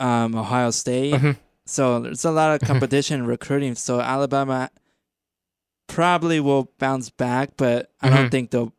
[0.00, 1.14] mhm, um, Ohio State.
[1.20, 1.36] mhm.
[1.66, 2.66] So there's a lot of Mhm.
[2.66, 3.74] competition in recruiting.
[3.74, 4.70] So Alabama
[5.88, 8.30] probably will bounce back, but I don't Mhm.
[8.30, 8.72] think they'll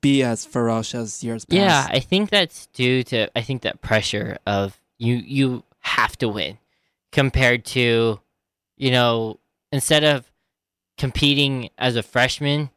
[0.00, 1.56] be as ferocious as years past.
[1.56, 6.28] Yeah, I think that's due to I think that pressure of you you have to
[6.28, 6.58] win
[7.12, 8.20] compared to
[8.76, 9.38] you know
[9.72, 10.30] instead of
[10.96, 12.70] competing as a freshman,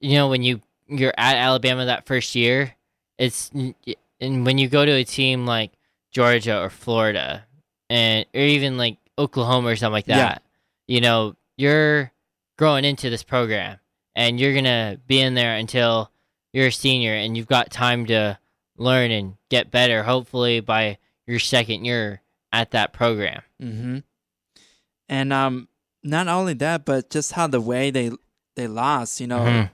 [0.00, 2.74] you know when you you're at Alabama that first year,
[3.18, 3.50] it's
[4.20, 5.72] and when you go to a team like
[6.10, 7.44] Georgia or Florida
[7.90, 10.16] and or even like Oklahoma or something like Yeah.
[10.18, 10.42] that,
[10.86, 12.12] you know, you're
[12.56, 13.78] growing into this program
[14.16, 16.10] and you're going to be in there until
[16.52, 18.38] you're a senior and you've got time to
[18.76, 23.42] learn and get better hopefully by your second year at that program.
[23.62, 23.98] Mm-hmm.
[25.08, 25.68] And um,
[26.02, 28.10] not only that, but just how the way they
[28.56, 29.20] they lost.
[29.20, 29.70] You know Mhm.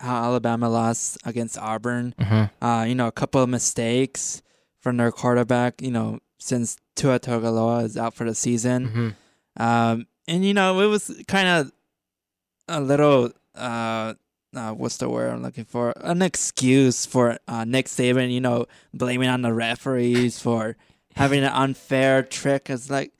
[0.00, 2.14] how Alabama lost against Auburn.
[2.18, 2.50] Mhm.
[2.62, 4.42] Uh, you know a couple of mistakes
[4.80, 5.80] from their quarterback.
[5.82, 9.16] You know since Tua Tagovailoa is out for the season.
[9.58, 9.62] Mhm.
[9.62, 11.72] Um, and you know it was kind of
[12.68, 14.14] a little uh,
[14.54, 15.92] uh, what's the word I'm looking for?
[15.96, 18.30] An excuse for uh, Nick Saban.
[18.32, 20.76] You know, blaming on the referees for
[21.16, 22.70] having an unfair trick.
[22.70, 23.12] It's like,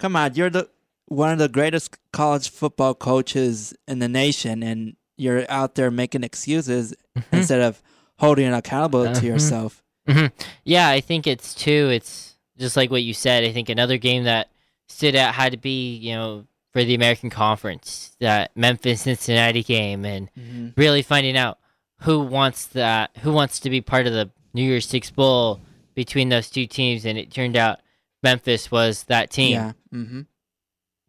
[0.00, 0.68] come on, you're the
[1.06, 6.24] one of the greatest college football coaches in the nation, and you're out there making
[6.24, 7.24] excuses Mhm.
[7.32, 7.82] instead of
[8.18, 9.20] holding it accountable Uh-huh.
[9.20, 9.82] to yourself.
[10.08, 10.32] Mhm.
[10.64, 11.90] Yeah, I think it's too.
[11.92, 13.44] It's just like what you said.
[13.44, 14.50] I think another game that
[14.88, 20.04] stood out had to be, you know, for the American Conference, that Memphis Cincinnati game,
[20.04, 20.68] and Mm-hmm.
[20.76, 21.58] really finding out
[22.00, 25.60] who wants that, who wants to be part of the New Year's Six Bowl
[25.94, 27.80] between those two teams, and it turned out
[28.22, 29.72] Memphis was that team Yeah.
[29.92, 30.22] Mm-hmm.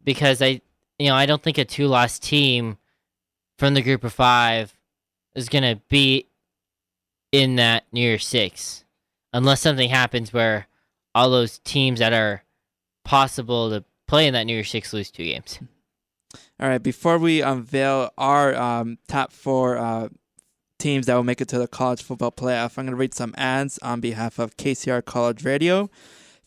[0.06, 0.62] Because I,
[0.98, 2.78] you know, I don't think a two-loss team
[3.58, 4.74] from the group of five
[5.34, 6.26] is gonna be
[7.32, 8.86] in that New Year's Six,
[9.34, 10.66] unless something happens where
[11.14, 12.42] all those teams that are
[13.04, 15.58] possible to play in that New Year's Six lose two games.
[16.58, 16.82] All right.
[16.82, 20.08] Before we unveil our um, top four uh,
[20.78, 23.34] teams that will make it to the college football playoff, I'm going to read some
[23.36, 25.90] ads on behalf of KCR College Radio.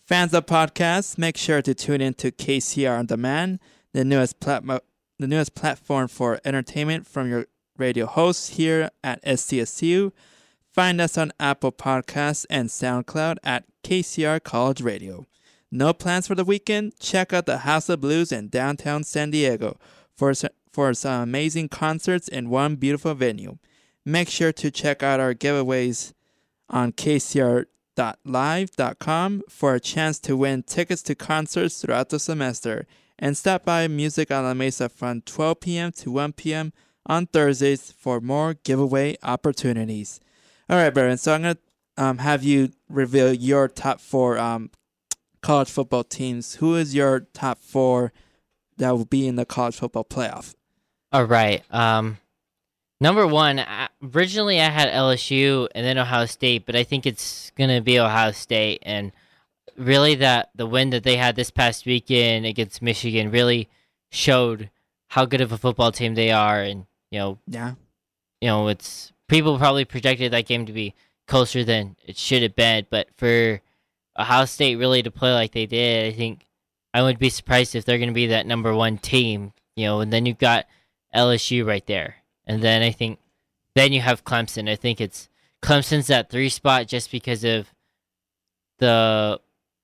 [0.10, 3.60] Fans of podcasts, make sure to tune in to KCR on Demand,
[3.94, 4.80] the newest platform,
[5.20, 7.46] the newest platform for entertainment from your
[7.78, 10.12] radio hosts here at SDSU.
[10.74, 15.28] Find us on Apple Podcasts and SoundCloud at KCR College Radio.
[15.72, 17.00] No plans for the weekend?
[17.00, 19.78] Check out the House of Blues in downtown San Diego
[20.18, 20.34] for,
[20.72, 23.60] for some amazing concerts in one beautiful venue.
[24.04, 26.14] Make sure to check out our giveaways
[26.68, 26.94] on
[28.00, 32.88] kcr.live.com for a chance to win tickets to concerts throughout the semester.
[33.18, 35.92] And stop by Music on La Mesa from 12 p.m.
[35.94, 36.72] to 1 p.m.
[37.06, 40.20] on Thursdays for more giveaway opportunities.
[40.70, 41.18] All right, Baron.
[41.18, 44.72] So I'm going to um, have you reveal your top four um,
[45.42, 46.56] college football teams.
[46.56, 48.14] Who is your top four
[48.78, 50.56] that will be in the college football playoff?
[51.12, 51.64] All right.
[51.72, 52.20] Um,
[53.00, 53.64] number one,
[54.14, 58.32] originally I had LSU and then Ohio State, but I think it's gonna be Ohio
[58.32, 59.12] State, and
[59.78, 63.70] really that the win that they had this past weekend against Michigan really
[64.12, 64.70] showed
[65.08, 67.74] how good of a football team they are, and you know, Yeah.
[68.42, 70.94] you know, it's people probably projected that game to be
[71.28, 73.62] closer than it should have been, but for
[74.18, 76.46] Ohio State really to play like they did, I think
[76.94, 80.02] I would be surprised if they're going to be that number one team, you know,
[80.02, 80.66] and then you've got
[81.16, 82.16] LSU right there.
[82.50, 83.20] And then I think
[83.76, 84.68] then you have Clemson.
[84.68, 85.30] I think it's
[85.62, 87.72] Clemson's that three spot just because of
[88.80, 89.40] the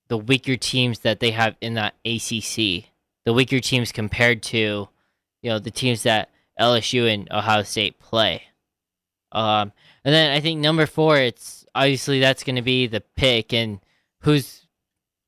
[0.08, 2.90] the weaker teams that they have in that ACC.
[3.24, 4.88] The weaker teams compared to,
[5.42, 8.42] you know, the teams that LSU and Ohio State play.
[9.32, 9.72] Um,
[10.04, 13.80] and then I think number four, it's obviously that's going to be the pick and
[14.20, 14.66] who's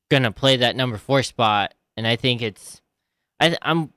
[0.09, 1.73] going to play that number four spot.
[1.97, 2.81] And I think it's,
[3.39, 3.91] I, I'm,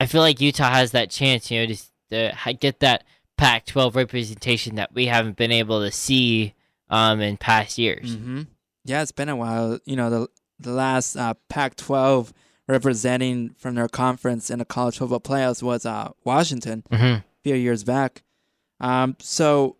[0.00, 1.80] I feel like Utah has that chance, you know, to
[2.12, 3.04] ha- get that
[3.36, 6.54] Pac-12 representation that we haven't been able to see
[6.90, 8.16] um, in past years.
[8.16, 8.42] Mm-hmm.
[8.84, 9.78] Yeah, it's been a while.
[9.84, 12.32] You know, the the last uh, Pac-12
[12.68, 17.54] representing from their conference in the college football playoffs was uh, Washington hmm a few
[17.54, 18.22] years back.
[18.80, 19.76] Um, so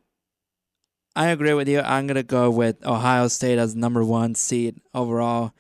[1.15, 1.81] I agree with you.
[1.81, 5.53] I'm gonna go with Ohio State as number one seed overall.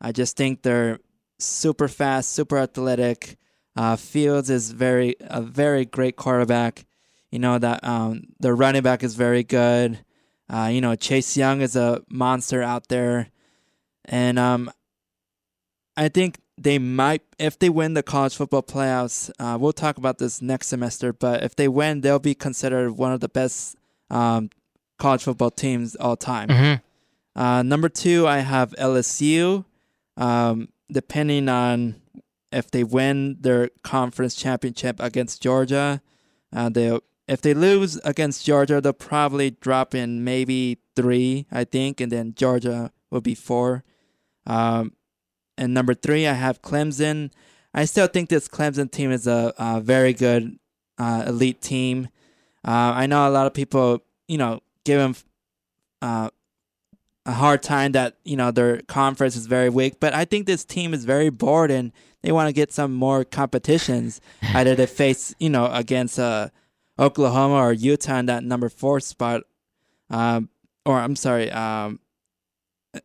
[0.00, 0.98] I just think they're
[1.38, 3.36] super fast, super athletic.
[3.76, 6.86] Uh, Fields is very a very great quarterback.
[7.30, 9.98] You know that um, the running back is very good.
[10.48, 13.28] Uh, you know Chase Young is a monster out there,
[14.04, 14.70] and um,
[15.96, 19.30] I think they might if they win the college football playoffs.
[19.38, 23.12] Uh, we'll talk about this next semester, but if they win, they'll be considered one
[23.12, 23.76] of the best
[24.10, 24.48] um,
[24.98, 26.48] college football teams all time.
[26.48, 26.74] hmm
[27.38, 29.66] Uh, number two, I have LSU.
[30.16, 31.96] Um, depending on
[32.56, 36.00] if they win their conference championship against Georgia,
[36.54, 42.00] uh, they if they lose against Georgia, they'll probably drop in maybe three, I think,
[42.00, 43.84] and then Georgia will be four.
[44.46, 44.92] Um,
[45.58, 47.30] and number three, I have Clemson.
[47.74, 50.56] I still think this Clemson team is a, a very good
[50.98, 52.08] uh, elite team.
[52.64, 55.16] Uh, I know a lot of people, you know, give them
[56.00, 56.30] uh,
[57.26, 60.64] a hard time that you know their conference is very weak, but I think this
[60.64, 61.92] team is very bored and
[62.26, 64.20] they want to get some more competitions.
[64.42, 66.48] Either they face you know against uh,
[66.98, 69.42] Oklahoma or Utah in that number four spot,
[70.10, 70.48] um,
[70.84, 72.00] or I'm sorry, um,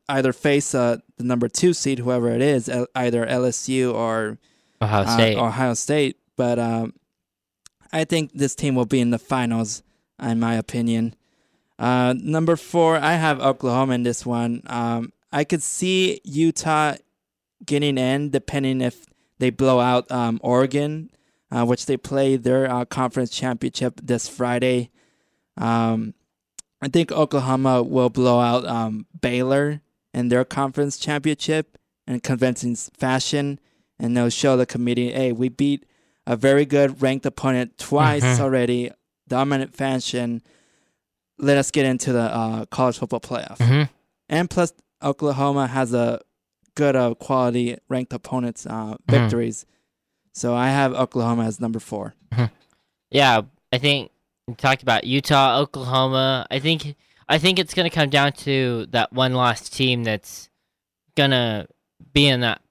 [0.09, 4.39] either face uh, the number two seed, whoever it is, either LSU or
[4.81, 5.37] Ohio uh, State.
[5.37, 6.17] Ohio State.
[6.35, 6.95] But um,
[7.93, 9.83] I think this team will be in the finals,
[10.19, 11.13] in my opinion.
[11.77, 14.63] Uh, number four, I have Oklahoma in this one.
[14.65, 16.95] Um, I could see Utah
[17.63, 19.05] getting in, depending if
[19.41, 21.09] they blow out um, Oregon,
[21.51, 24.91] uh, which they play their uh, conference championship this Friday.
[25.57, 26.13] Um,
[26.81, 29.81] I think Oklahoma will blow out um, Baylor
[30.13, 31.77] in their conference championship
[32.07, 33.59] in convincing fashion,
[33.99, 35.85] and they'll show the committee, hey, we beat
[36.27, 38.39] a very good ranked opponent twice Mhm.
[38.39, 38.91] already,
[39.27, 40.41] dominant fashion.
[41.39, 43.57] Let us get into the uh, college football playoff.
[43.57, 43.83] hmm
[44.29, 44.73] And plus,
[45.03, 46.19] Oklahoma has a
[46.75, 49.65] good uh, quality ranked opponents uh, victories.
[50.33, 52.13] So I have Oklahoma as number four.
[53.09, 53.41] Yeah,
[53.73, 54.11] I think
[54.47, 56.47] we talked about Utah, Oklahoma.
[56.49, 56.95] I think
[57.27, 60.49] I think it's gonna come down to that one lost team that's
[61.15, 61.67] gonna
[62.13, 62.61] be in that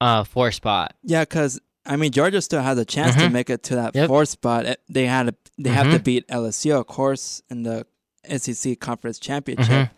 [0.00, 0.94] uh four spot.
[1.02, 3.32] Yeah, because I mean Georgia still has a chance to Mhm.
[3.32, 4.06] make it to that Yep.
[4.08, 4.66] fourth spot.
[4.66, 6.04] Eh, They had to, they have to Mhm.
[6.04, 7.86] beat LSU, of course, in the
[8.24, 9.90] SEC conference championship.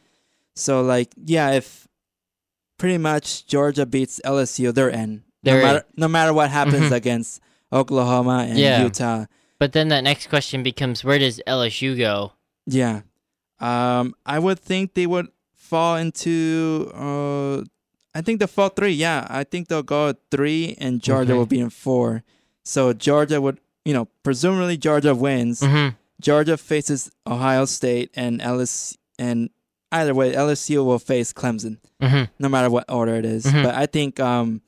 [0.57, 1.87] So like, yeah, if
[2.85, 5.25] pretty much Georgia beats LSU, they're in.
[5.43, 5.65] They're no in.
[5.75, 6.97] matter no matter what happens Mhm.
[7.01, 7.41] against
[7.73, 8.83] Oklahoma and Yeah.
[8.85, 9.25] Utah.
[9.59, 12.33] But then that next question becomes where does LSU go?
[12.67, 13.03] Yeah.
[13.61, 16.91] Um, I would think they would fall into.
[16.95, 17.65] Uh,
[18.17, 18.93] I think they'll fall three.
[18.93, 21.37] Yeah, I think they'll go at three, and Georgia Mhm.
[21.39, 22.23] will be in four.
[22.63, 25.61] So Georgia would, you know, presumably Georgia wins.
[25.61, 25.89] hmm
[26.21, 29.51] Georgia faces Ohio State, and LS, and
[30.01, 33.45] either way, LSU will face Clemson, hmm no matter what order it is.
[33.45, 33.63] Mhm.
[33.63, 34.61] But I think um,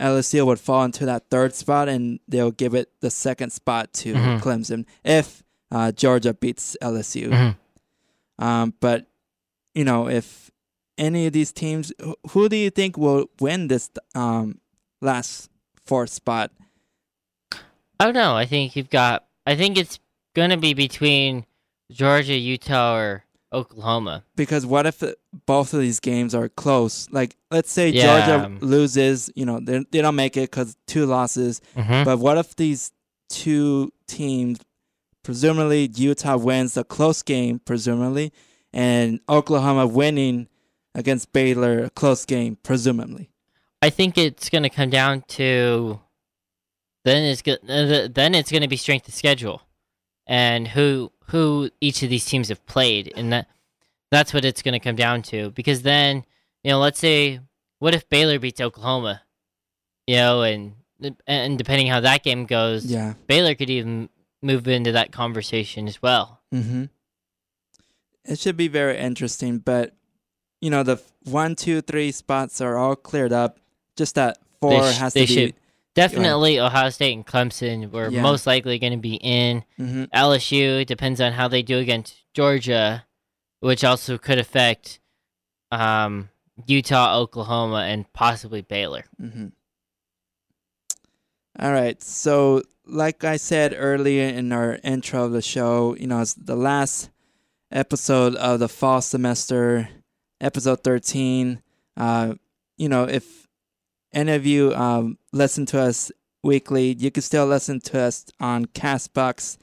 [0.00, 4.14] LSU would fall into that third spot, and they'll give it the second spot to
[4.14, 4.40] Mhm.
[4.40, 7.28] Clemson if uh, Georgia beats LSU.
[7.30, 9.06] hmm Um, but
[9.74, 10.50] you know, if
[10.96, 14.60] any of these teams, who, who do you think will win this um
[15.02, 15.50] last
[15.86, 16.50] fourth spot?
[18.00, 18.36] I don't know.
[18.36, 19.24] I think you've got.
[19.46, 19.98] I think it's
[20.34, 21.44] gonna be between
[21.90, 24.24] Georgia, Utah, or Oklahoma.
[24.36, 25.02] Because what if
[25.46, 27.08] both of these games are close?
[27.10, 28.02] Like, let's say Yeah.
[28.26, 31.60] Georgia loses, you know, they they don't make it because two losses.
[31.74, 32.92] hmm But what if these
[33.30, 34.58] two teams,
[35.22, 38.32] presumably Utah wins a close game, presumably,
[38.72, 40.48] and Oklahoma winning
[40.94, 43.30] against Baylor a close game, presumably.
[43.80, 46.00] I think it's gonna come down to
[47.04, 49.62] then it's go- then it's gonna be strength of schedule
[50.26, 53.46] and who who each of these teams have played and that
[54.10, 56.24] that's what it's gonna come down to because then
[56.64, 57.40] you know let's say
[57.78, 59.22] what if Baylor beats Oklahoma
[60.06, 60.74] you know and
[61.26, 63.14] and depending how that game goes Yeah.
[63.26, 64.08] Baylor could even
[64.42, 66.84] move into that conversation as well Mm-hmm.
[68.24, 69.94] It should be very interesting, but
[70.60, 73.58] you know the one, two, three spots are all cleared up.
[73.96, 75.26] Just that four sh- has to be.
[75.26, 75.54] should-
[75.98, 78.22] definitely Ohio State and Clemson were Yeah.
[78.22, 83.04] most likely going to be in hmm LSU depends on how they do against Georgia,
[83.60, 85.00] which also could affect
[85.70, 86.30] um,
[86.66, 89.04] Utah, Oklahoma, and possibly Baylor.
[89.18, 89.48] hmm
[91.58, 92.00] All right.
[92.02, 96.56] So, like I said earlier in our intro of the show, you know, it's the
[96.56, 97.10] last
[97.70, 99.88] episode of the fall semester,
[100.40, 101.60] episode 13.
[101.96, 102.34] Uh,
[102.76, 103.46] you know, if
[104.12, 106.10] any of you um, listen to us
[106.42, 109.58] weekly, you can still listen to us on Castbox.fm.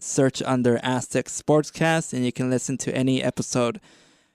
[0.00, 3.80] Search under Aztec Sportscast, and you can listen to any episode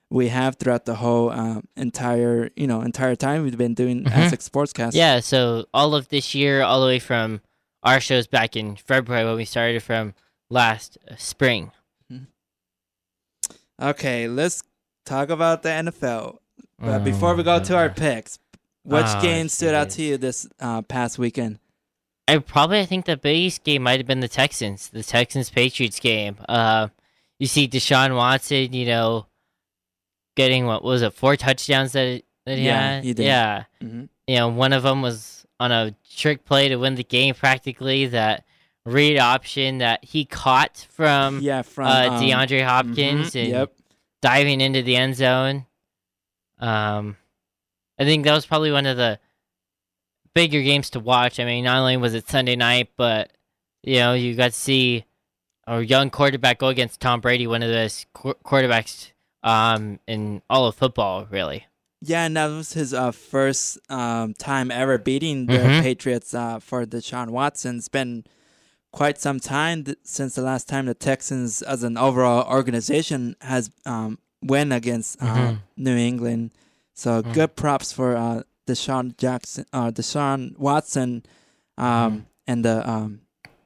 [0.10, 4.12] we have throughout the whole uh, entire you know entire time we've been doing Mhm.
[4.16, 4.91] Aztec Sportscast.
[4.93, 7.41] Yeah, so all of this year, all the way from
[7.84, 10.14] our shows back in February when we started from
[10.49, 11.74] last spring.
[13.82, 14.64] Okay, let's
[15.05, 16.38] talk about the NFL.
[16.80, 18.39] But Oh, before we go to our picks,
[18.88, 21.59] which Oh, game stood out to you this uh, past weekend?
[22.27, 25.99] I probably I think the biggest game might have been the Texans, the Texans Patriots
[25.99, 26.38] game.
[26.49, 26.88] Uh,
[27.39, 29.27] you see Deshaun Watson, you know,
[30.35, 33.03] getting what was it, four touchdowns that that he Yeah, had.
[33.05, 33.25] he did.
[33.25, 37.03] Yeah, hmm you know, one of them was on a trick play to win the
[37.03, 38.07] game practically.
[38.07, 38.43] That
[38.85, 43.73] read option that he caught from Yeah, from uh, um, DeAndre Hopkins mhm, and Yep.
[44.21, 45.65] diving into the end zone.
[46.59, 47.15] Um,
[47.99, 49.19] I think that was probably one of the
[50.33, 51.39] bigger games to watch.
[51.39, 53.31] I mean, not only was it Sunday night, but
[53.83, 55.05] you know, you got to see
[55.65, 59.11] a young quarterback go against Tom Brady, one of the best qu- quarterbacks
[59.43, 61.65] um in all of football, really.
[62.01, 65.81] Yeah, and that was his uh, first um, time ever beating the Mhm.
[65.81, 67.77] Patriots uh, for Deshaun Watson.
[67.77, 68.23] It's been
[68.91, 73.71] quite some time th- since the last time the Texans, as an overall organization, has
[73.87, 75.59] um, win against uh, Mhm.
[75.75, 76.51] New England.
[76.97, 77.33] So Mhm.
[77.33, 81.23] good props for uh, Deshaun Jackson, uh, Deshaun Watson,
[81.77, 83.21] um, and the um,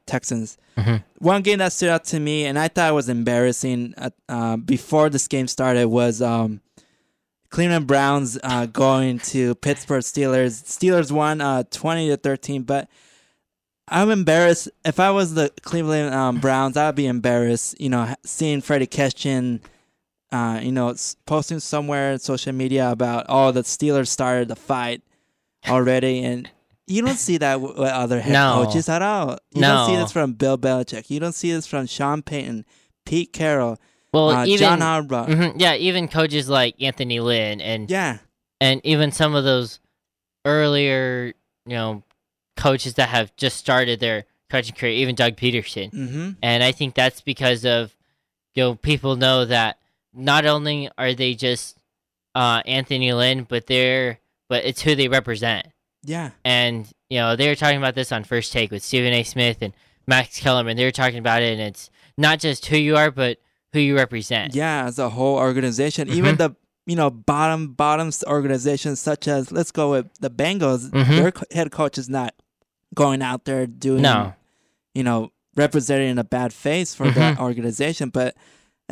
[0.06, 0.58] Texans.
[0.78, 1.02] Mhm.
[1.20, 5.10] One game that stood out to me, and I thought was embarrassing uh, uh, before
[5.10, 6.60] this game started, was um,
[7.50, 10.64] Cleveland Browns uh, going to Pittsburgh Steelers.
[10.66, 12.90] Steelers won uh, twenty to thirteen, but
[13.88, 14.70] I'm embarrassed.
[14.86, 17.80] If I was the Cleveland um, Browns, I'd be embarrassed.
[17.80, 19.62] You know, seeing Freddie Kitchen,
[20.32, 25.02] uh, you know, posting somewhere on social media about oh the Steelers started the fight
[25.68, 26.50] already, and
[26.88, 28.64] you don't see that with, other head No.
[28.66, 29.38] coaches at all.
[29.54, 31.10] You don't see this from Bill Belichick.
[31.10, 32.66] You don't see this from Sean Payton,
[33.06, 33.78] Pete Carroll,
[34.14, 35.28] Well, uh, even John Harbaugh.
[35.28, 38.18] Mhm, yeah, even coaches like Anthony Lynn and Yeah,
[38.60, 39.80] and even some of those
[40.46, 41.34] earlier,
[41.66, 42.04] you know,
[42.58, 45.92] coaches that have just started their coaching career, even Doug Pederson.
[45.92, 46.30] mm-hmm.
[46.42, 47.96] And I think that's because of,
[48.56, 49.78] you know, people know that
[50.14, 51.78] not only are they just
[52.36, 55.68] uh, Anthony Lynn, but they're, but it's who they represent.
[56.04, 59.24] yeah, And, you know, they were talking about this on First Take with Stephen A.
[59.24, 59.74] Smith and
[60.08, 60.78] Max Kellerman.
[60.78, 63.38] They were talking about it, and it's not just who you are, but
[63.74, 64.54] who you represent.
[64.56, 64.86] yeah.
[64.86, 66.56] As a whole organization, even the
[66.88, 70.90] you know bottom bottoms organizations such as let's go with the Bengals.
[70.90, 71.08] Mhm.
[71.08, 72.34] Their head coach is not
[72.96, 74.34] going out there doing No.
[74.96, 77.44] you know representing a bad face for that Mm-hmm.
[77.44, 78.36] organization, but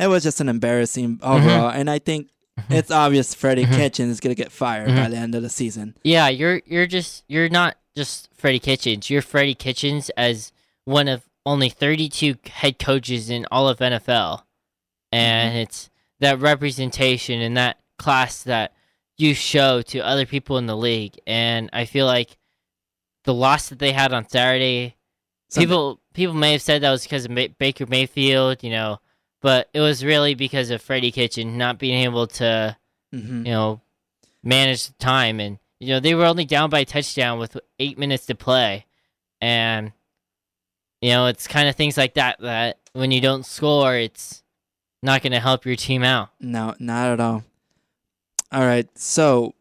[0.00, 1.68] it was just an embarrassing overall.
[1.70, 2.28] And I think
[2.58, 2.76] Mhm.
[2.78, 3.76] it's obvious Freddie Mhm.
[3.76, 5.96] Kitchen is going to get fired by the end of the season.
[6.02, 9.08] Yeah, you're you're just you're not just Freddie Kitchens.
[9.10, 10.52] You're Freddie Kitchens as
[10.84, 14.44] one of only 32 head coaches in all of NFL,
[15.12, 15.90] and it's
[16.20, 18.72] that representation and that class that
[19.16, 21.18] you show to other people in the league.
[21.26, 22.36] And I feel like
[23.24, 24.96] the loss that they had on Saturday,
[25.50, 25.66] Sunday.
[25.66, 28.98] people people may have said that was because of Ma- Baker Mayfield, you know,
[29.40, 32.76] but it was really because of Freddie Kitchen not being able to
[33.12, 33.80] hmm you know,
[34.42, 35.40] manage the time.
[35.40, 38.86] And, you know, they were only down by a touchdown with eight minutes to play.
[39.40, 39.92] And,
[41.00, 44.42] you know, it's kind of things like that that when you don't score, it's
[45.02, 46.28] not going to help your team out.
[46.40, 47.44] No, not at all.
[48.52, 49.54] All right, so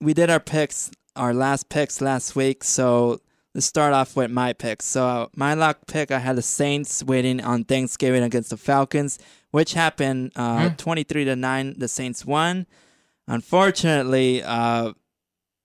[0.00, 2.64] we did our picks, our last picks last week.
[2.64, 3.20] So
[3.56, 4.84] let's start off with my picks.
[4.84, 9.18] So my lock pick, I had the Saints waiting on Thanksgiving against the Falcons,
[9.50, 10.74] which happened uh, Hmm.
[10.76, 11.74] twenty-three to nine.
[11.78, 12.66] The Saints won.
[13.26, 14.92] Unfortunately, uh,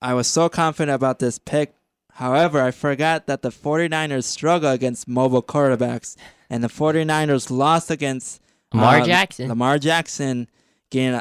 [0.00, 1.74] I was so confident about this pick.
[2.14, 6.16] However, I forgot that the 49ers struggle against mobile quarterbacks,
[6.50, 8.40] and the 49ers lost against
[8.74, 9.48] Lamar uh, Jackson.
[9.48, 10.48] Lamar Jackson
[10.90, 11.20] getting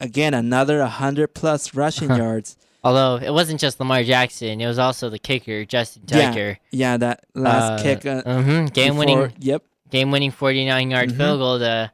[0.00, 2.56] again another 100 plus rushing yards.
[2.82, 6.58] Although it wasn't just Lamar Jackson, it was also the kicker, Justin Tucker.
[6.70, 8.06] Yeah, yeah that last Uh, kick.
[8.06, 9.62] Uh, hmm Game winning, Yep.
[9.90, 11.16] game winning 49 yard Mhm.
[11.16, 11.92] field goal to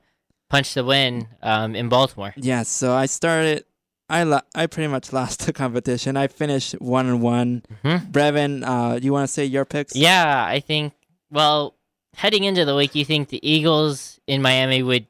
[0.49, 2.35] punch the win um, in Baltimore.
[2.37, 2.63] Yeah.
[2.63, 3.65] So I started.
[4.09, 6.17] I lo- I pretty much lost the competition.
[6.17, 7.65] I finished one and one.
[7.85, 8.13] Mhm.
[8.13, 9.97] Breven, uh, you want to say your picks?
[9.97, 10.93] Yeah, I think.
[11.33, 11.75] Well,
[12.15, 15.07] heading into the week, you think the Eagles in Miami would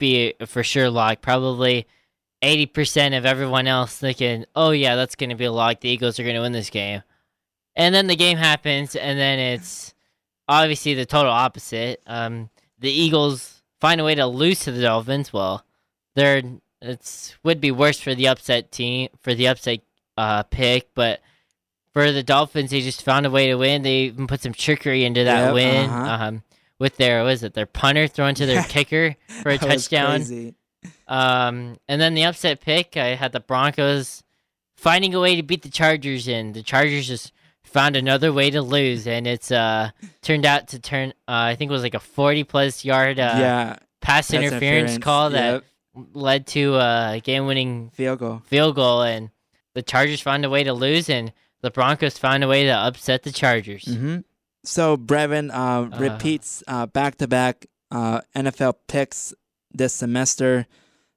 [0.00, 1.20] be a for sure lock.
[1.20, 1.86] Probably
[2.42, 5.80] eighty percent of everyone else thinking, "Oh yeah, that's going to be a lock.
[5.80, 7.02] The Eagles are going to win this game."
[7.76, 9.94] And then the game happens, and then it's
[10.48, 12.02] obviously the total opposite.
[12.06, 15.32] Um, the Eagles find a way to lose to the Dolphins.
[15.32, 15.64] Well,
[16.14, 16.42] they're
[16.82, 19.80] it's would be worse for the upset team for the upset
[20.16, 21.20] uh, pick, but
[21.92, 23.82] for the Dolphins, they just found a way to win.
[23.82, 26.24] They even put some trickery into that Yep, win uh-huh.
[26.24, 26.42] um,
[26.78, 30.54] with their what is it their punter throwing to their kicker for a was touchdown.
[31.08, 34.22] Um, and then the upset pick, I had the Broncos
[34.76, 37.32] finding a way to beat the Chargers, and the Chargers just
[37.64, 39.90] found another way to lose, and it's uh
[40.22, 41.10] turned out to turn.
[41.28, 43.76] Uh, I think it was like a forty plus yard uh, yeah.
[44.00, 45.62] pass, pass interference, call that
[45.94, 46.06] Yep.
[46.14, 48.42] led to a game winning field goal.
[48.46, 49.30] field goal, and
[49.74, 53.22] the Chargers found a way to lose, and the Broncos found a way to upset
[53.22, 53.84] the Chargers.
[53.84, 54.18] hmm
[54.64, 55.98] So Breven uh, Uh.
[55.98, 59.34] repeats uh, back-to-back uh, NFL picks
[59.72, 60.66] this semester.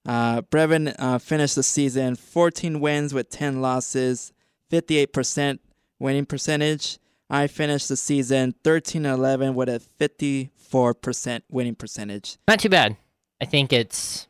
[0.06, 4.34] Uh, Breven uh, finished the season 14 wins with 10 losses,
[4.72, 5.60] 58%
[5.99, 6.97] winning percentage.
[7.30, 12.38] I finished the season 13-11 with a 54% winning percentage.
[12.47, 12.97] Not too bad.
[13.41, 14.28] I think it's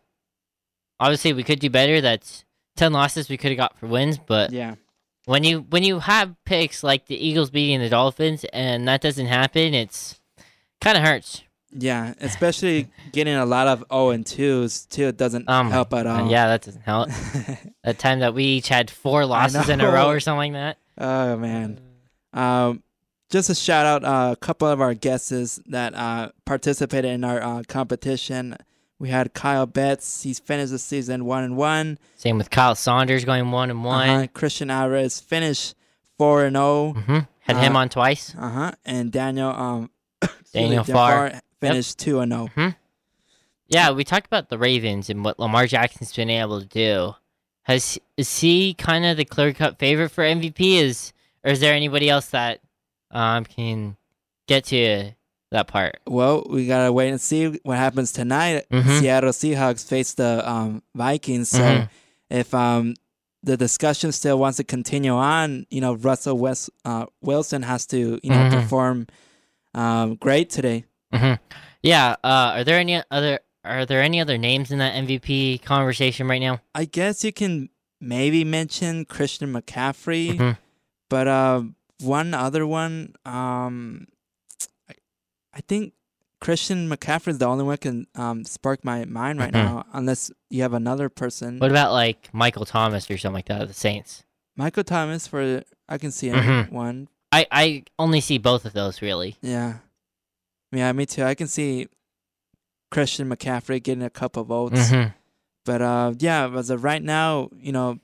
[1.00, 2.02] obviously we could do better.
[2.02, 2.46] That's
[2.76, 4.76] ten losses we could have got for wins, but Yeah.
[5.26, 9.28] when you when you have picks like the Eagles beating the Dolphins and that doesn't
[9.28, 10.20] happen, it's
[10.82, 11.44] kind of hurts.
[11.76, 16.30] Yeah, especially getting a lot of O and 2s too doesn't Um, help at all.
[16.30, 17.10] Yeah, that doesn't help.
[17.84, 21.04] that time that we each had four losses in a row or something like that.
[21.04, 21.80] oh man.
[22.34, 22.84] Um,
[23.30, 27.42] just a shout out uh, a couple of our guesses that uh, participated in our
[27.42, 28.56] uh, competition.
[29.00, 30.22] We had Kyle Betts.
[30.24, 31.98] He's finished the season one and one.
[32.16, 34.10] Same with Kyle Saunders going one and one.
[34.10, 34.28] Uh-huh.
[34.34, 35.76] Christian Alvarez finished
[36.18, 36.94] four and zero.
[36.94, 38.36] hmm Had him Uh, on twice.
[38.38, 38.72] Uh huh.
[38.86, 39.90] And Daniel um
[40.54, 41.34] Daniel Farr.
[41.70, 42.50] Finished two and oh.
[42.56, 42.76] zero.
[43.68, 47.16] Yeah, we talked about the Ravens and what Lamar Jackson's been able to do.
[47.64, 50.76] Has is he kind of the clear cut favorite for MVP?
[50.82, 52.60] Is or is there anybody else that
[53.12, 53.96] um can
[54.48, 55.12] get to
[55.52, 56.00] that part?
[56.06, 58.66] Well, we gotta wait and see what happens tonight.
[58.72, 59.00] Mhm.
[59.00, 61.50] Seattle Seahawks face the um, Vikings.
[61.50, 61.90] So Mhm.
[62.30, 62.96] if um,
[63.44, 68.20] the discussion still wants to continue on, you know, Russell West uh, Wilson has to
[68.22, 68.52] you know Mhm.
[68.52, 69.08] perform
[69.74, 70.84] um, great today.
[71.14, 71.34] Hmm
[71.82, 72.16] Yeah.
[72.24, 76.42] Uh, are there any other are there any other names in that MVP conversation right
[76.42, 76.60] now?
[76.76, 77.70] I guess you can
[78.02, 80.58] maybe mention Christian McCaffrey, Mhm.
[81.10, 81.64] but uh,
[82.02, 84.08] one other one, um,
[84.90, 84.94] I,
[85.54, 85.94] I think
[86.42, 89.64] Christian McCaffrey is the only one can um, spark my mind right Mhm.
[89.64, 91.60] now, unless you have another person.
[91.60, 94.24] What about like Michael Thomas or something like that of the Saints?
[94.58, 96.72] Michael Thomas for I can see him Mhm.
[96.72, 97.08] one.
[97.32, 99.38] I I only see both of those really.
[99.42, 99.76] Yeah.
[100.74, 101.24] Yeah, me too.
[101.24, 101.88] I can see
[102.92, 104.90] Christian McCaffrey getting a couple votes.
[104.90, 105.14] Mhm.
[105.66, 108.00] But uh yeah, as of right now, you know,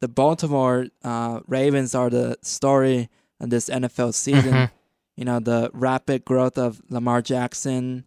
[0.00, 3.08] the Baltimore uh Ravens are the story
[3.40, 4.52] of this NFL season.
[4.52, 4.70] Mhm.
[5.16, 8.04] You know, the rapid growth of Lamar Jackson.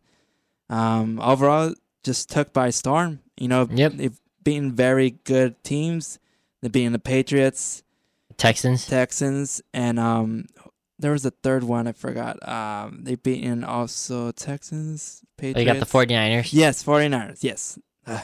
[0.70, 1.74] Um overall
[2.04, 3.20] just took by storm.
[3.38, 3.94] You know, Yep.
[3.94, 6.20] they've beaten very good teams.
[6.62, 7.84] Beating the Patriots.
[8.38, 8.88] Texans.
[8.88, 10.48] Texans, and um,
[11.00, 12.46] there was a third one I forgot.
[12.48, 15.60] Um, they beaten also Texans, Oh, Patriots.
[15.60, 16.50] you got the 49ers.
[16.54, 17.40] Yes, 49ers.
[17.44, 17.78] Yes.
[18.08, 18.22] Uh,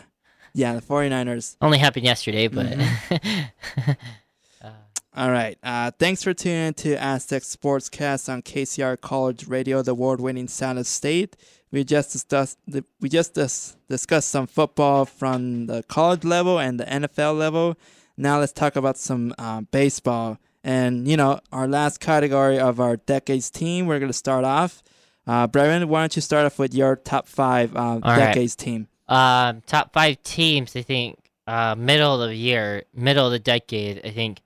[0.54, 1.58] yeah, the 49ers.
[1.62, 3.92] Only happened yesterday, but Mm-hmm.
[4.64, 4.70] uh,
[5.16, 5.58] All right.
[5.64, 10.80] Uh, thanks for tuning in to Aztec Sportscast on KCR College Radio, the award-winning sound
[10.80, 11.36] of state.
[11.72, 12.58] We just discussed
[13.00, 17.78] we just dis- discussed some football from the college level and the NFL level.
[18.18, 20.38] Now let's talk about some uh, baseball.
[20.64, 23.88] And you know, our last category of our decades team.
[23.88, 24.84] We're gonna start off.
[25.28, 28.18] Uh, Breven, why don't you start off with your top five uh, right.
[28.18, 28.88] decades team?
[29.12, 30.76] um, top five teams.
[30.76, 34.02] I think uh, middle of the year, middle of the decade.
[34.06, 34.42] I think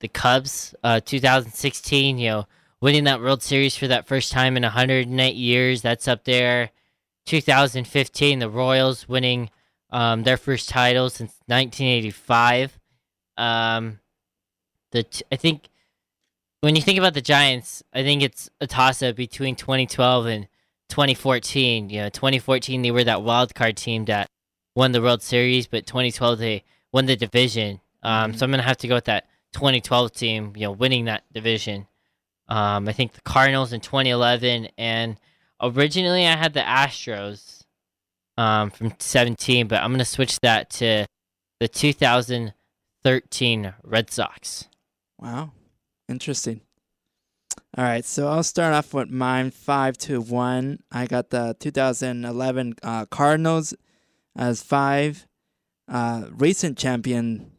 [0.00, 2.18] the Cubs, uh, 2016.
[2.18, 2.46] You know,
[2.80, 5.82] winning that World Series for that first time in 108 years.
[5.82, 6.70] That's up there.
[7.26, 9.48] 2015, the Royals winning
[9.88, 12.78] um, their first title since 1985.
[13.38, 14.00] Um,
[14.94, 15.68] the t- I think
[16.62, 20.48] when you think about the Giants, I think it's a toss up between 2012 and
[20.88, 21.90] 2014.
[21.90, 24.30] You know, 2014 they were that wild card team that
[24.74, 27.80] won the World Series, but 2012 they won the division.
[28.02, 28.38] Um, Mhm.
[28.38, 30.52] So I'm gonna have to go with that 2012 team.
[30.56, 31.86] You know, winning that division.
[32.48, 35.18] Um, I think the Cardinals in 2011, and
[35.60, 37.62] originally I had the Astros
[38.36, 41.06] um, from 17, but I'm gonna switch that to
[41.60, 44.68] the 2013 Red Sox.
[45.24, 45.52] Wow,
[46.06, 46.60] interesting.
[47.78, 50.80] All right, so I'll start off with mine five to one.
[50.92, 53.72] I got the 2011 uh, Cardinals
[54.36, 55.26] as five.
[55.88, 57.52] Uh, recent champion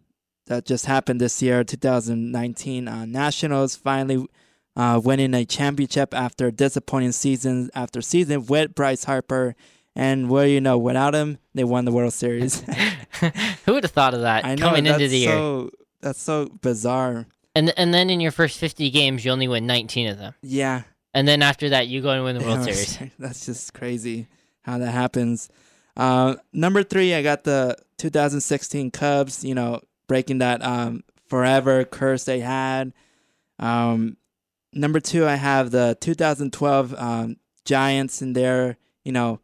[0.46, 4.28] that just happened this year, 2019 uh, Nationals finally
[4.76, 9.56] uh, winning a championship after a disappointing season after season with Bryce Harper.
[9.96, 12.62] And what do you know, without him, they won the World Series.
[13.66, 15.70] Who would have thought of that I know coming into the year?
[16.06, 17.26] that's so bizarre.
[17.56, 20.34] And and then in your first 50 games, you only win 19 of them.
[20.42, 20.84] Yeah,
[21.14, 23.00] And then after that, you go and win the World Series.
[23.20, 24.28] That's just crazy
[24.64, 25.50] how that happens.
[25.96, 29.46] Uh, number three, I got the 2016 Cubs.
[29.46, 32.92] You know, breaking that um, forever curse they had.
[33.60, 34.18] Um,
[34.74, 38.78] number two, I have the 2012 um, Giants in there.
[39.06, 39.40] You know,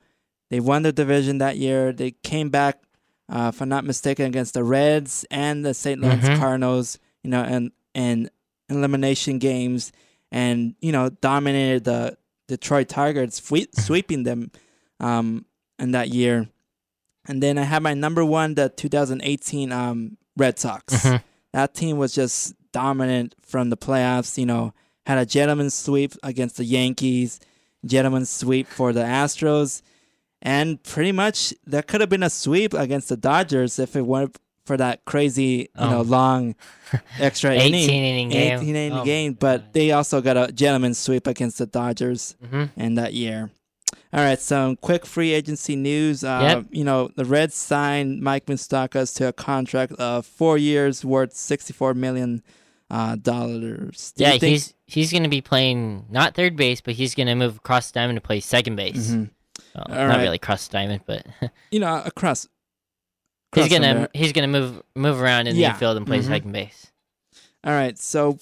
[0.50, 1.94] they won the division that year.
[1.94, 2.82] They came back,
[3.30, 6.02] uh, if I'm not mistaken, against the Reds and the St.
[6.02, 6.38] Louis Mhm.
[6.40, 7.00] Cardinals.
[7.24, 8.30] You know, and and
[8.70, 9.92] elimination games,
[10.32, 12.18] and you know, dominated the
[12.48, 14.52] Detroit Tigers, sweep, sweeping them
[15.00, 15.46] um,
[15.80, 16.50] in that year.
[17.28, 21.04] And then I have my number one, the 2018 um, Red Sox.
[21.04, 21.24] Mhm.
[21.54, 24.38] That team was just dominant from the playoffs.
[24.38, 24.74] You know,
[25.06, 27.40] had a gentleman's sweep against the Yankees,
[27.86, 29.82] gentleman's sweep for the Astros,
[30.42, 34.38] and pretty much that could have been a sweep against the Dodgers if it weren't
[34.66, 36.02] for that crazy, you know, Oh.
[36.02, 36.56] long
[37.20, 37.90] extra 18 inning.
[37.90, 38.60] inning game.
[38.60, 39.74] 18 inning Oh, game, but God.
[39.74, 42.70] they also got a gentleman's sweep against the Dodgers Mhm.
[42.76, 43.50] in that year.
[44.14, 46.24] All right, some quick free agency news.
[46.24, 46.66] Uh, Yep.
[46.72, 51.94] You know, the Reds signed Mike Moustakas to a contract of four years worth 64
[51.94, 52.42] million
[52.90, 54.12] uh, dollars.
[54.18, 57.28] Do Yeah, think- he's he's going to be playing not third base, but he's going
[57.28, 59.12] to move across the diamond to play second base.
[59.12, 59.30] Mhm.
[59.74, 60.20] Well, not right.
[60.22, 61.26] really across the diamond, but
[61.72, 62.48] You know, across.
[63.56, 64.10] He's gonna there.
[64.14, 65.70] he's going to move move around in Yeah.
[65.70, 66.26] the infield and play Mhm.
[66.28, 66.92] second base.
[67.64, 68.38] All right, so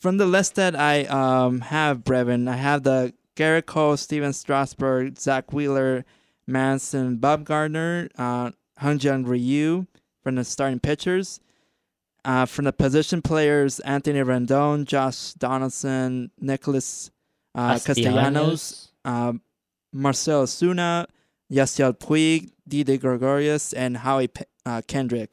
[0.00, 5.18] from the list that I um have, Breven, I have the Gerrit Cole, Stephen Strasburg,
[5.18, 6.04] Zack Wheeler,
[6.46, 8.50] Manson, Bob Gardner, uh,
[8.80, 9.86] Hyun-jin Ryu
[10.22, 11.40] from the starting pitchers.
[12.24, 17.10] Uh, from the position players, Anthony Rendon, Josh Donaldson, Nicholas
[17.54, 19.32] uh, Castellanos, uh,
[19.92, 21.06] Marcell Ozuna,
[21.50, 24.30] Yasiel Puig, Didi Gregorius, and Howie
[24.66, 25.32] uh, Kendrick.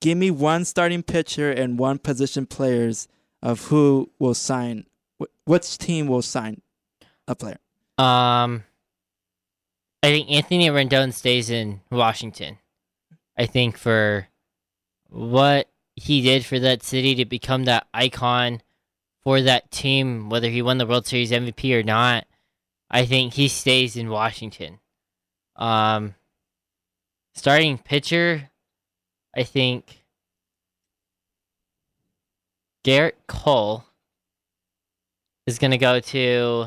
[0.00, 3.06] Give me one starting pitcher and one position players
[3.40, 4.86] of who will sign.
[5.20, 6.60] Wh- which team will sign
[7.28, 7.58] a player?
[7.98, 8.64] Um,
[10.02, 12.58] I think Anthony Rendon stays in Washington.
[13.36, 14.28] I think for
[15.08, 18.62] what he did for that city to become that icon
[19.22, 22.26] for that team, whether he won the World Series MVP or not,
[22.90, 24.80] I think he stays in Washington.
[25.56, 26.14] Um,
[27.34, 28.50] starting pitcher,
[29.36, 30.04] I think
[32.84, 33.84] Gerrit Cole
[35.46, 36.66] is to go to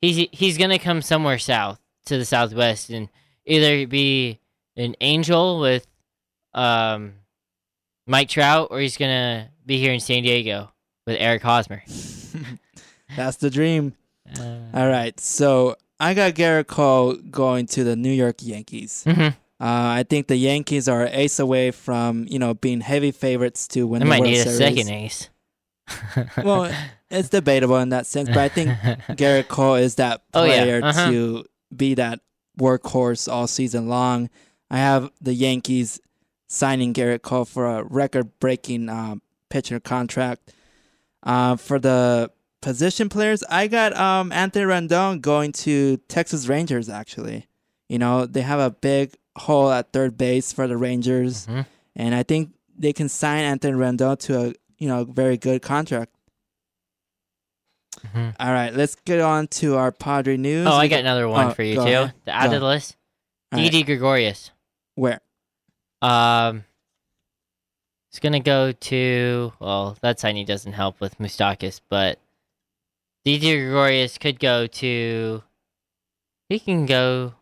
[0.00, 3.08] he's he's gonna come somewhere south to the southwest and
[3.46, 4.40] either be
[4.76, 5.86] an angel with
[6.52, 7.14] um
[8.06, 10.70] Mike Trout or he's gonna be here in San Diego
[11.06, 11.82] with Eric Hosmer.
[13.16, 13.94] That's the dream.
[14.38, 19.04] Uh, All right, so I got Gerrit Cole going to the New York Yankees.
[19.06, 19.34] mhm.
[19.60, 23.86] Uh, I think the Yankees are ace away from you know being heavy favorites to
[23.86, 25.30] win They the might World need a second ace.
[26.42, 26.72] Well,
[27.10, 28.70] it's debatable in that sense, but I think
[29.20, 30.62] Gerrit Cole is that Oh, yeah.
[30.62, 31.10] player Uh-huh.
[31.10, 31.44] to
[31.74, 32.20] be that
[32.58, 34.28] workhorse all season long.
[34.70, 36.00] I have the Yankees
[36.48, 40.52] signing Gerrit Cole for a record-breaking um, pitcher contract.
[41.22, 42.30] Uh, for the
[42.64, 46.88] position players, I got um, Anthony Rendon going to Texas Rangers.
[46.88, 47.46] Actually,
[47.90, 51.66] you know they have a big hole at third base for the Rangers, Mhm.
[51.94, 56.10] and I think they can sign Anthony Rendon to a you know very good contract.
[58.06, 58.34] Mhm.
[58.40, 60.66] All right, let's get on to our Padre news.
[60.66, 61.80] Oh, I got another one oh, for you too.
[61.82, 62.12] ahead.
[62.26, 62.52] To add Go.
[62.54, 62.96] to the list,
[63.52, 63.58] right.
[63.60, 64.50] Didi Gregorius.
[64.94, 65.20] Where?
[66.02, 66.64] Um,
[68.10, 72.18] it's gonna go to well, that signing doesn't help with Moustakas, but
[73.24, 75.42] Didi Gregorius could go to.
[76.48, 77.34] He can go.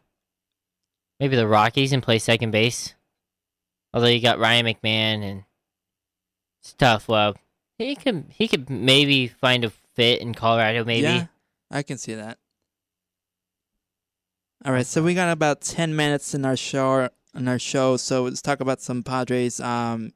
[1.19, 2.95] Maybe the Rockies and play second base.
[3.93, 5.45] Although you got Ryan McMahon and
[6.61, 7.09] it's tough.
[7.09, 7.37] Well,
[7.79, 10.85] he could he could maybe find a fit in Colorado.
[10.85, 11.03] Maybe.
[11.03, 11.27] Yeah,
[11.71, 12.39] I can see that.
[14.65, 17.09] All right, so we got about ten minutes in our show.
[17.35, 19.59] In our show, so let's talk about some Padres.
[19.59, 20.13] Um,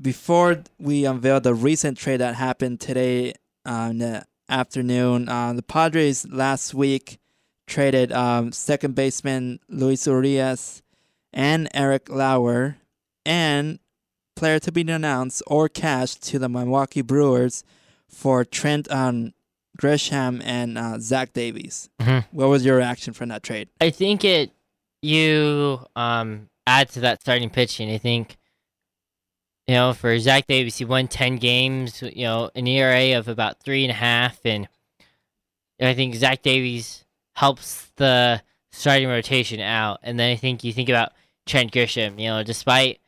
[0.00, 3.34] before we unveil the recent trade that happened today
[3.64, 7.18] uh, in the afternoon, uh, the Padres last week
[7.66, 10.82] traded um, second baseman Luis Urias
[11.32, 12.76] and Eric Lauer
[13.24, 13.78] and
[14.36, 17.64] player to be announced or cash to the Milwaukee Brewers
[18.08, 19.32] for Trent um,
[19.80, 21.88] Grisham and uh, Zach Davies.
[22.00, 22.24] Mhm.
[22.32, 23.68] What was your reaction from that trade?
[23.80, 24.50] I think it
[25.02, 27.90] you um add to that starting pitching.
[27.90, 28.36] I think
[29.66, 32.02] you know for Zach Davies, he won ten games.
[32.02, 34.68] You know, an ERA of about three and a half, and
[35.80, 37.04] I think Zach Davies
[37.34, 38.42] helps the
[38.72, 40.00] starting rotation out.
[40.02, 41.12] And then I think you think about
[41.46, 42.18] Trent Grisham.
[42.20, 43.00] You know, despite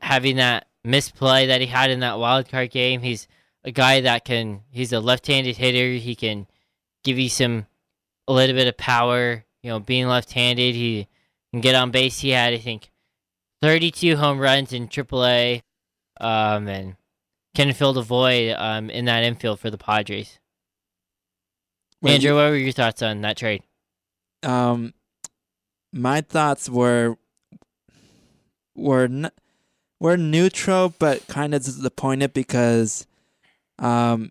[0.00, 3.02] having that misplay that he had in that wild card game.
[3.02, 3.28] He's
[3.64, 4.62] a guy that can.
[4.70, 5.98] He's a left-handed hitter.
[5.98, 6.46] He can
[7.04, 7.66] give you some
[8.26, 9.44] a little bit of power.
[9.62, 11.08] You know, being left-handed, he
[11.52, 12.20] can get on base.
[12.20, 12.90] He had, I think,
[13.60, 15.62] 32 home runs in AAA,
[16.20, 16.96] um, and
[17.54, 20.38] can fill the void um, in that infield for the Padres.
[22.00, 23.62] Well, Andrew, what were your thoughts on that trade?
[24.44, 24.94] um
[25.92, 27.16] my thoughts were
[28.76, 29.30] were n-
[30.00, 33.06] were neutral but kind of disappointed because
[33.80, 34.30] um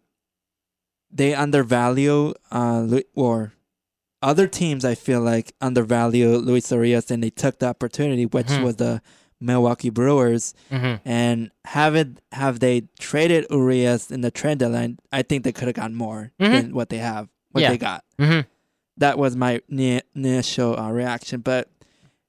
[1.12, 3.54] they undervalue uh Lu- or
[4.22, 8.64] other teams I feel like undervalue Luis Urias and they took the opportunity which Mhm.
[8.64, 9.02] was the
[9.40, 11.08] Milwaukee Brewers Mm-hmm.
[11.08, 15.68] and have it have they traded Urias in the trade deadline I think they could
[15.68, 16.52] have gotten more Mhm.
[16.52, 17.70] than what they have what Yeah.
[17.70, 18.48] they got Mm-hmm.
[18.98, 21.42] that was my ni- initial uh, reaction.
[21.42, 21.70] But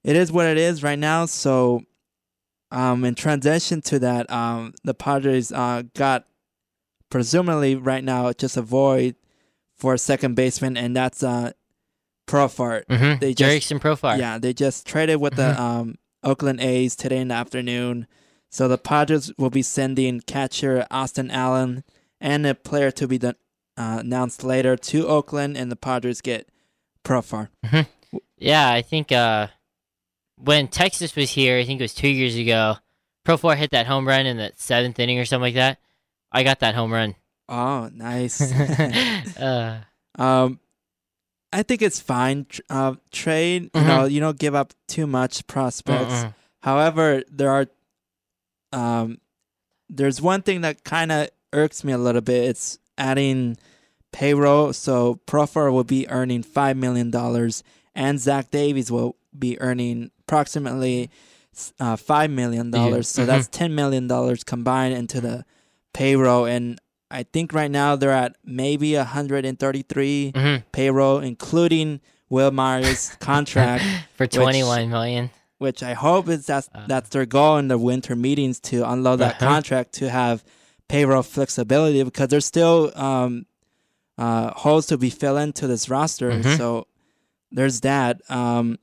[0.04, 1.26] it is what it is right now.
[1.26, 1.82] So,
[2.70, 6.26] um, in transition to that, um, the Padres uh got
[7.10, 9.16] presumably right now just a void
[9.76, 11.52] for a second baseman, and that's uh
[12.26, 12.84] Profar.
[12.86, 13.18] Mm-hmm.
[13.20, 14.18] They just- Jerickson Profar.
[14.18, 15.94] Yeah, they just traded with the um
[16.28, 18.06] Oakland A's today in the afternoon.
[18.50, 21.84] So the Padres will be sending catcher Austin Allen
[22.20, 23.36] and a player to be done,
[23.76, 26.48] uh, announced later to Oakland, and the Padres get
[27.04, 27.48] Profar.
[28.36, 29.48] Yeah, I think uh,
[30.36, 32.76] when Texas was here, I think it was two years ago,
[33.26, 35.78] Profar hit that home run in the seventh inning or something like that.
[36.30, 37.14] I got that home run.
[37.48, 38.40] Oh, nice.
[39.40, 39.80] uh,
[40.18, 40.60] um,
[41.52, 42.46] I think it's fine.
[42.68, 43.86] Uh, trade, you Mhm.
[43.86, 46.12] know, you don't give up too much prospects.
[46.12, 46.34] mm-mm.
[46.60, 47.66] However, there are
[48.72, 49.18] um
[49.88, 52.44] there's one thing that kind of irks me a little bit.
[52.44, 53.56] It's adding
[54.12, 54.72] payroll.
[54.74, 57.62] So Profar will be earning five million dollars,
[57.94, 61.08] and Zach Davies will be earning approximately
[61.80, 63.08] uh, five million dollars.
[63.08, 63.26] So mhm.
[63.26, 65.44] that's ten million dollars combined into the
[65.94, 66.44] payroll.
[66.44, 66.78] And
[67.10, 70.64] I think right now they're at maybe hundred and thirty-three Mhm.
[70.72, 73.84] payroll, including Wil Myers' contract
[74.16, 75.30] for twenty-one million.
[75.58, 76.84] which I hope is that's Uh.
[76.86, 79.52] that's their goal in the winter meetings to unload that Uh-huh.
[79.54, 80.44] contract to have
[80.88, 83.44] payroll flexibility because there's still um,
[84.18, 86.30] uh, holes to be filled into this roster.
[86.30, 86.56] Mhm.
[86.56, 86.86] So
[87.50, 88.20] there's that.
[88.30, 88.78] Um,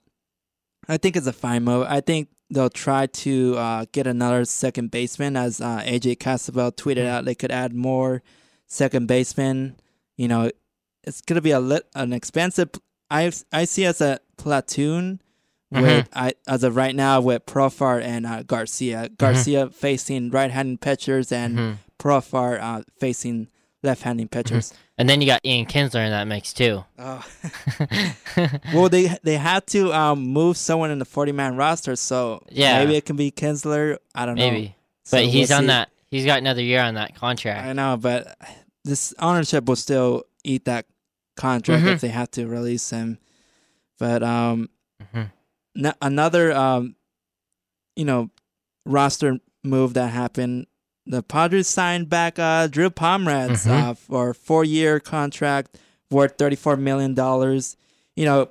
[0.88, 1.86] I think it's a fine move.
[1.90, 7.06] I think they'll try to uh, get another second baseman, as uh, AJ Cassavell tweeted
[7.06, 7.26] out.
[7.26, 8.24] They could add more
[8.66, 9.76] second basemen.
[10.18, 10.50] You know,
[11.04, 12.70] it's gonna be a lit, an expensive.
[13.12, 15.22] I I see as a platoon
[15.72, 19.10] with I as of right now with Profar and uh, Garcia.
[19.10, 21.78] Garcia facing right-handed pitchers and Mhm.
[22.00, 23.50] Profar uh, facing
[23.84, 24.74] left-handed pitchers.
[24.98, 26.86] And then you got Ian Kinsler in that mix too.
[26.98, 27.26] Oh.
[28.74, 32.80] well, they they had to um, move someone in the 40-man roster, so Yeah.
[32.80, 33.98] maybe it can be Kinsler.
[34.14, 34.50] I don't know.
[34.50, 35.68] Maybe, So but he's we'll on see.
[35.68, 35.90] that.
[36.12, 37.66] He's got another year on that contract.
[37.68, 38.38] I know, but
[38.86, 40.86] this ownership will still eat that
[41.36, 41.94] contract Mhm.
[41.94, 43.18] if they have to release him.
[44.00, 44.70] But um,
[45.14, 45.32] Mhm.
[45.78, 46.96] n- another um,
[47.98, 48.30] you know,
[48.86, 50.68] roster move that happened.
[51.08, 53.72] The Padres signed back uh Drew Pomeranz Mhm.
[53.72, 55.78] uh, for a four-year contract
[56.10, 57.78] worth thirty-four million dollars.
[58.16, 58.50] You know,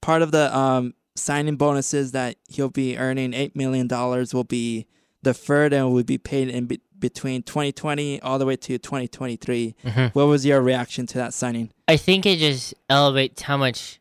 [0.00, 4.86] part of the um signing bonuses that he'll be earning eight million dollars will be
[5.22, 9.74] deferred and will be paid in be- between 2020 all the way to 2023.
[9.84, 10.14] Mhm.
[10.14, 11.70] What was your reaction to that signing?
[11.88, 13.98] I think it just elevates how much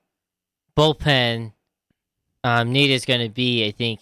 [0.77, 1.53] bullpen
[2.43, 3.65] um, need is going to be.
[3.65, 4.01] I think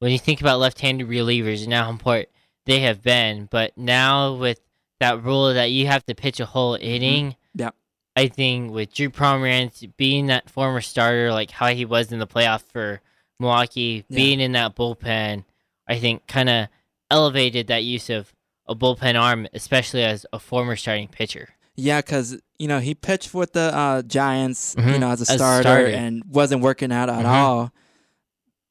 [0.00, 2.28] when you think about left-handed relievers and how important
[2.66, 4.60] they have been, but now with
[5.00, 7.60] that rule that you have to pitch a whole inning, Mm-hmm.
[7.62, 7.70] Yeah.
[8.16, 12.26] I think with Drew Pomeranz being that former starter, like how he was in the
[12.26, 13.00] playoff for
[13.40, 14.16] Milwaukee, Yeah.
[14.16, 15.44] being in that bullpen,
[15.88, 16.68] I think kind of
[17.10, 18.32] elevated that use of
[18.66, 21.50] a bullpen arm, especially as a former starting pitcher.
[21.76, 25.00] Yeah, because you know he pitched with the uh, Giants, you Mhm.
[25.00, 25.86] know, as a As starter, starter.
[25.88, 27.28] and wasn't working out at Mhm.
[27.28, 27.72] all.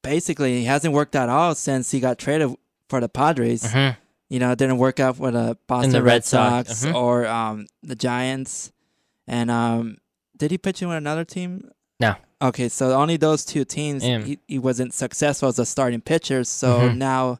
[0.02, 2.54] Basically, he hasn't worked at all since he got traded
[2.88, 3.62] for the Padres.
[3.64, 3.96] Mhm.
[4.30, 6.68] You know, it didn't work out with the Boston the Red, Red Sox.
[6.78, 6.94] Sox, Mhm.
[6.94, 8.72] or um, the Giants.
[9.26, 9.98] And um,
[10.36, 11.70] did he pitch in with another team?
[12.00, 12.16] No.
[12.42, 14.02] Okay, so only those two teams.
[14.02, 16.96] He, he wasn't successful as a starting pitcher, so Mhm.
[16.96, 17.38] now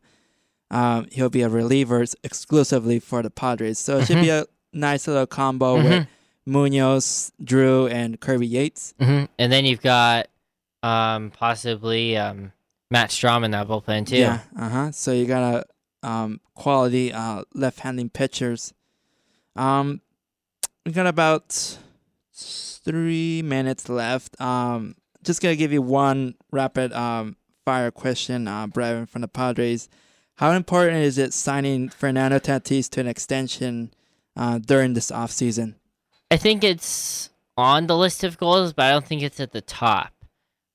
[0.71, 3.79] um, he'll be a reliever exclusively for the Padres.
[3.79, 6.07] So it should be a nice little combo with Mhm.
[6.47, 8.95] Munoz, Drew, and Kirby Yates.
[8.99, 10.29] hmm And then you've got
[10.83, 12.53] um, possibly um,
[12.91, 14.17] Matt Strahm in that bullpen too.
[14.17, 14.93] Yeah, uh huh.
[14.93, 15.65] So you got
[16.03, 18.75] a um, quality uh, left-handing pitchers.
[19.57, 20.01] Um,
[20.85, 21.79] we got about
[22.35, 24.39] three minutes left.
[24.41, 29.89] Um, just gonna give you one rapid um fire question, uh, Breven from the Padres.
[30.37, 33.93] how important is it signing Fernando Tatis to an extension
[34.37, 35.77] uh, during this offseason?
[36.31, 39.61] I think it's on the list of goals, but I don't think it's at the
[39.61, 40.13] top.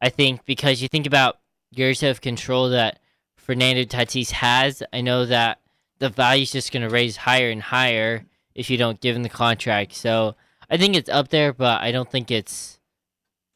[0.02, 1.39] I think because you think about
[1.72, 3.00] years of control that
[3.38, 5.60] Fernando Tatis has, I know that
[6.00, 9.30] the value's just going to raise higher and higher if you don't give him the
[9.30, 9.94] contract.
[9.94, 10.36] So
[10.70, 12.80] I think it's up there, but I don't think it's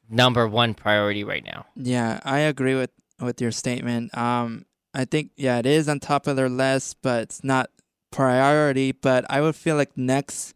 [0.09, 1.66] number one priority right now.
[1.76, 4.16] Yeah, I agree with with your statement.
[4.18, 7.70] Um, I think yeah, it is on top of their list, but it's not
[8.11, 8.91] priority.
[8.91, 10.53] But I would feel like next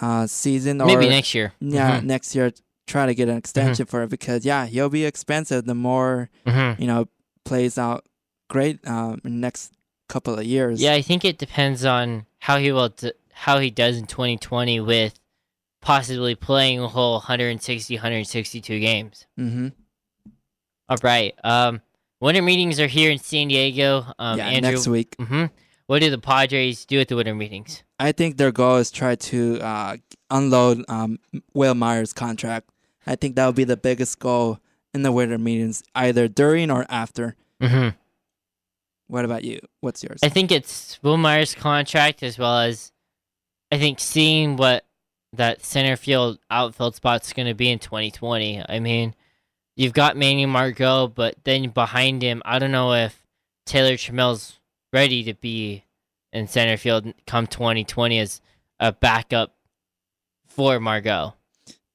[0.00, 1.52] uh season or Maybe next year.
[1.60, 2.04] yeah Mhm.
[2.04, 2.52] next year
[2.90, 6.78] try to get an extension for it because yeah he'll be expensive the more Mhm.
[6.80, 7.06] you know
[7.44, 8.04] plays out
[8.48, 9.72] great um next
[10.08, 10.82] couple of years.
[10.82, 14.80] Yeah, I think it depends on how he will d- how he does in 2020
[14.80, 15.14] with
[15.80, 19.26] possibly playing a whole 160 162 games.
[19.38, 19.68] Mm-hmm.
[20.88, 21.34] All right.
[21.44, 21.80] Um
[22.20, 24.04] winter meetings are here in San Diego.
[24.18, 25.16] Um yeah, Andrew next week.
[25.18, 25.50] mhm.
[25.86, 27.82] What do the Padres do at the winter meetings?
[27.98, 29.96] I think their goal is try to uh,
[30.30, 31.18] unload um,
[31.52, 32.70] Wil Myers' contract.
[33.06, 34.60] I think that would be the biggest goal
[34.94, 37.36] in the winter meetings, either during or after.
[37.60, 37.94] Mhm.
[39.06, 39.60] What about you?
[39.80, 40.20] What's yours?
[40.22, 42.92] I think it's Wil Myers' contract as well as
[43.72, 44.84] I think seeing what
[45.32, 48.62] that center field outfield spot's going to be in 2020.
[48.68, 49.14] I mean,
[49.76, 53.24] you've got Manny Margot, but then behind him, I don't know if
[53.66, 54.58] Taylor Trammell's
[54.92, 55.84] ready to be
[56.32, 58.40] in center field come 2020 as
[58.80, 59.54] a backup
[60.48, 61.34] for Margot.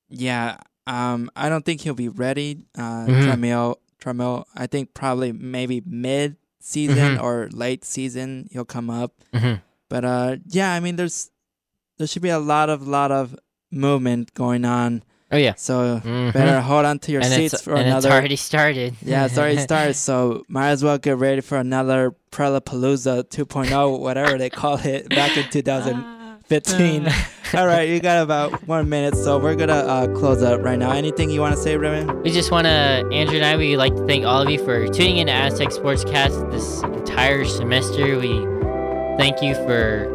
[0.09, 0.57] yeah,
[0.87, 2.59] um, I don't think he'll be ready.
[2.77, 3.23] Uh, Mhm.
[3.25, 7.23] Trammell, Trammell, I think probably maybe mid season Mhm.
[7.23, 9.13] or late season he'll come up.
[9.33, 9.61] Mhm.
[9.89, 11.29] But uh, yeah, I mean, there's
[11.97, 13.35] there should be a lot of lot of
[13.71, 15.03] movement going on.
[15.31, 15.53] Oh yeah.
[15.57, 16.33] So Mhm.
[16.33, 18.07] better hold on to your and seats it's, for and another.
[18.09, 18.95] it's already started.
[19.01, 24.37] Yeah, it's already started, so might as well get ready for another Prelapalooza 2.0, whatever
[24.37, 25.43] they call it, back in
[26.49, 27.07] 2015.
[27.59, 30.91] All right, you got about one minute, so we're gonna uh, close up right now.
[30.91, 32.21] Anything you want to say, Raymond?
[32.21, 34.87] We just want to, Andrew and I, we like to thank all of you for
[34.87, 38.19] tuning in to Aztec Sportscast this entire semester.
[38.19, 38.45] We
[39.17, 40.11] thank you for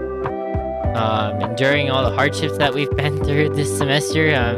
[0.97, 4.35] um, enduring all the hardships that we've been through this semester.
[4.35, 4.57] Um,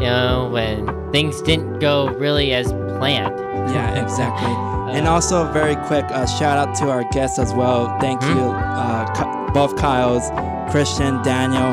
[0.00, 3.38] you know, when things didn't go really as planned.
[3.70, 4.79] Yeah, exactly.
[4.96, 7.96] And also, very quick uh, shout out to our guests as well.
[8.00, 8.36] Thank Hmm?
[8.38, 10.24] you, uh, both Kyles,
[10.70, 11.72] Christian, Daniel,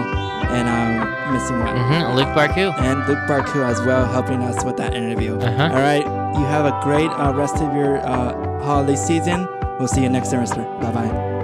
[0.50, 2.74] and um, missing one, mhm, Luq Barcoo.
[2.80, 5.38] and Luq Barcoo as well, helping us with that interview.
[5.40, 5.64] Uh-huh.
[5.64, 9.48] All right, you have a great uh, rest of your uh, holiday season.
[9.80, 10.64] We'll see you next semester.
[10.82, 11.37] Bye bye.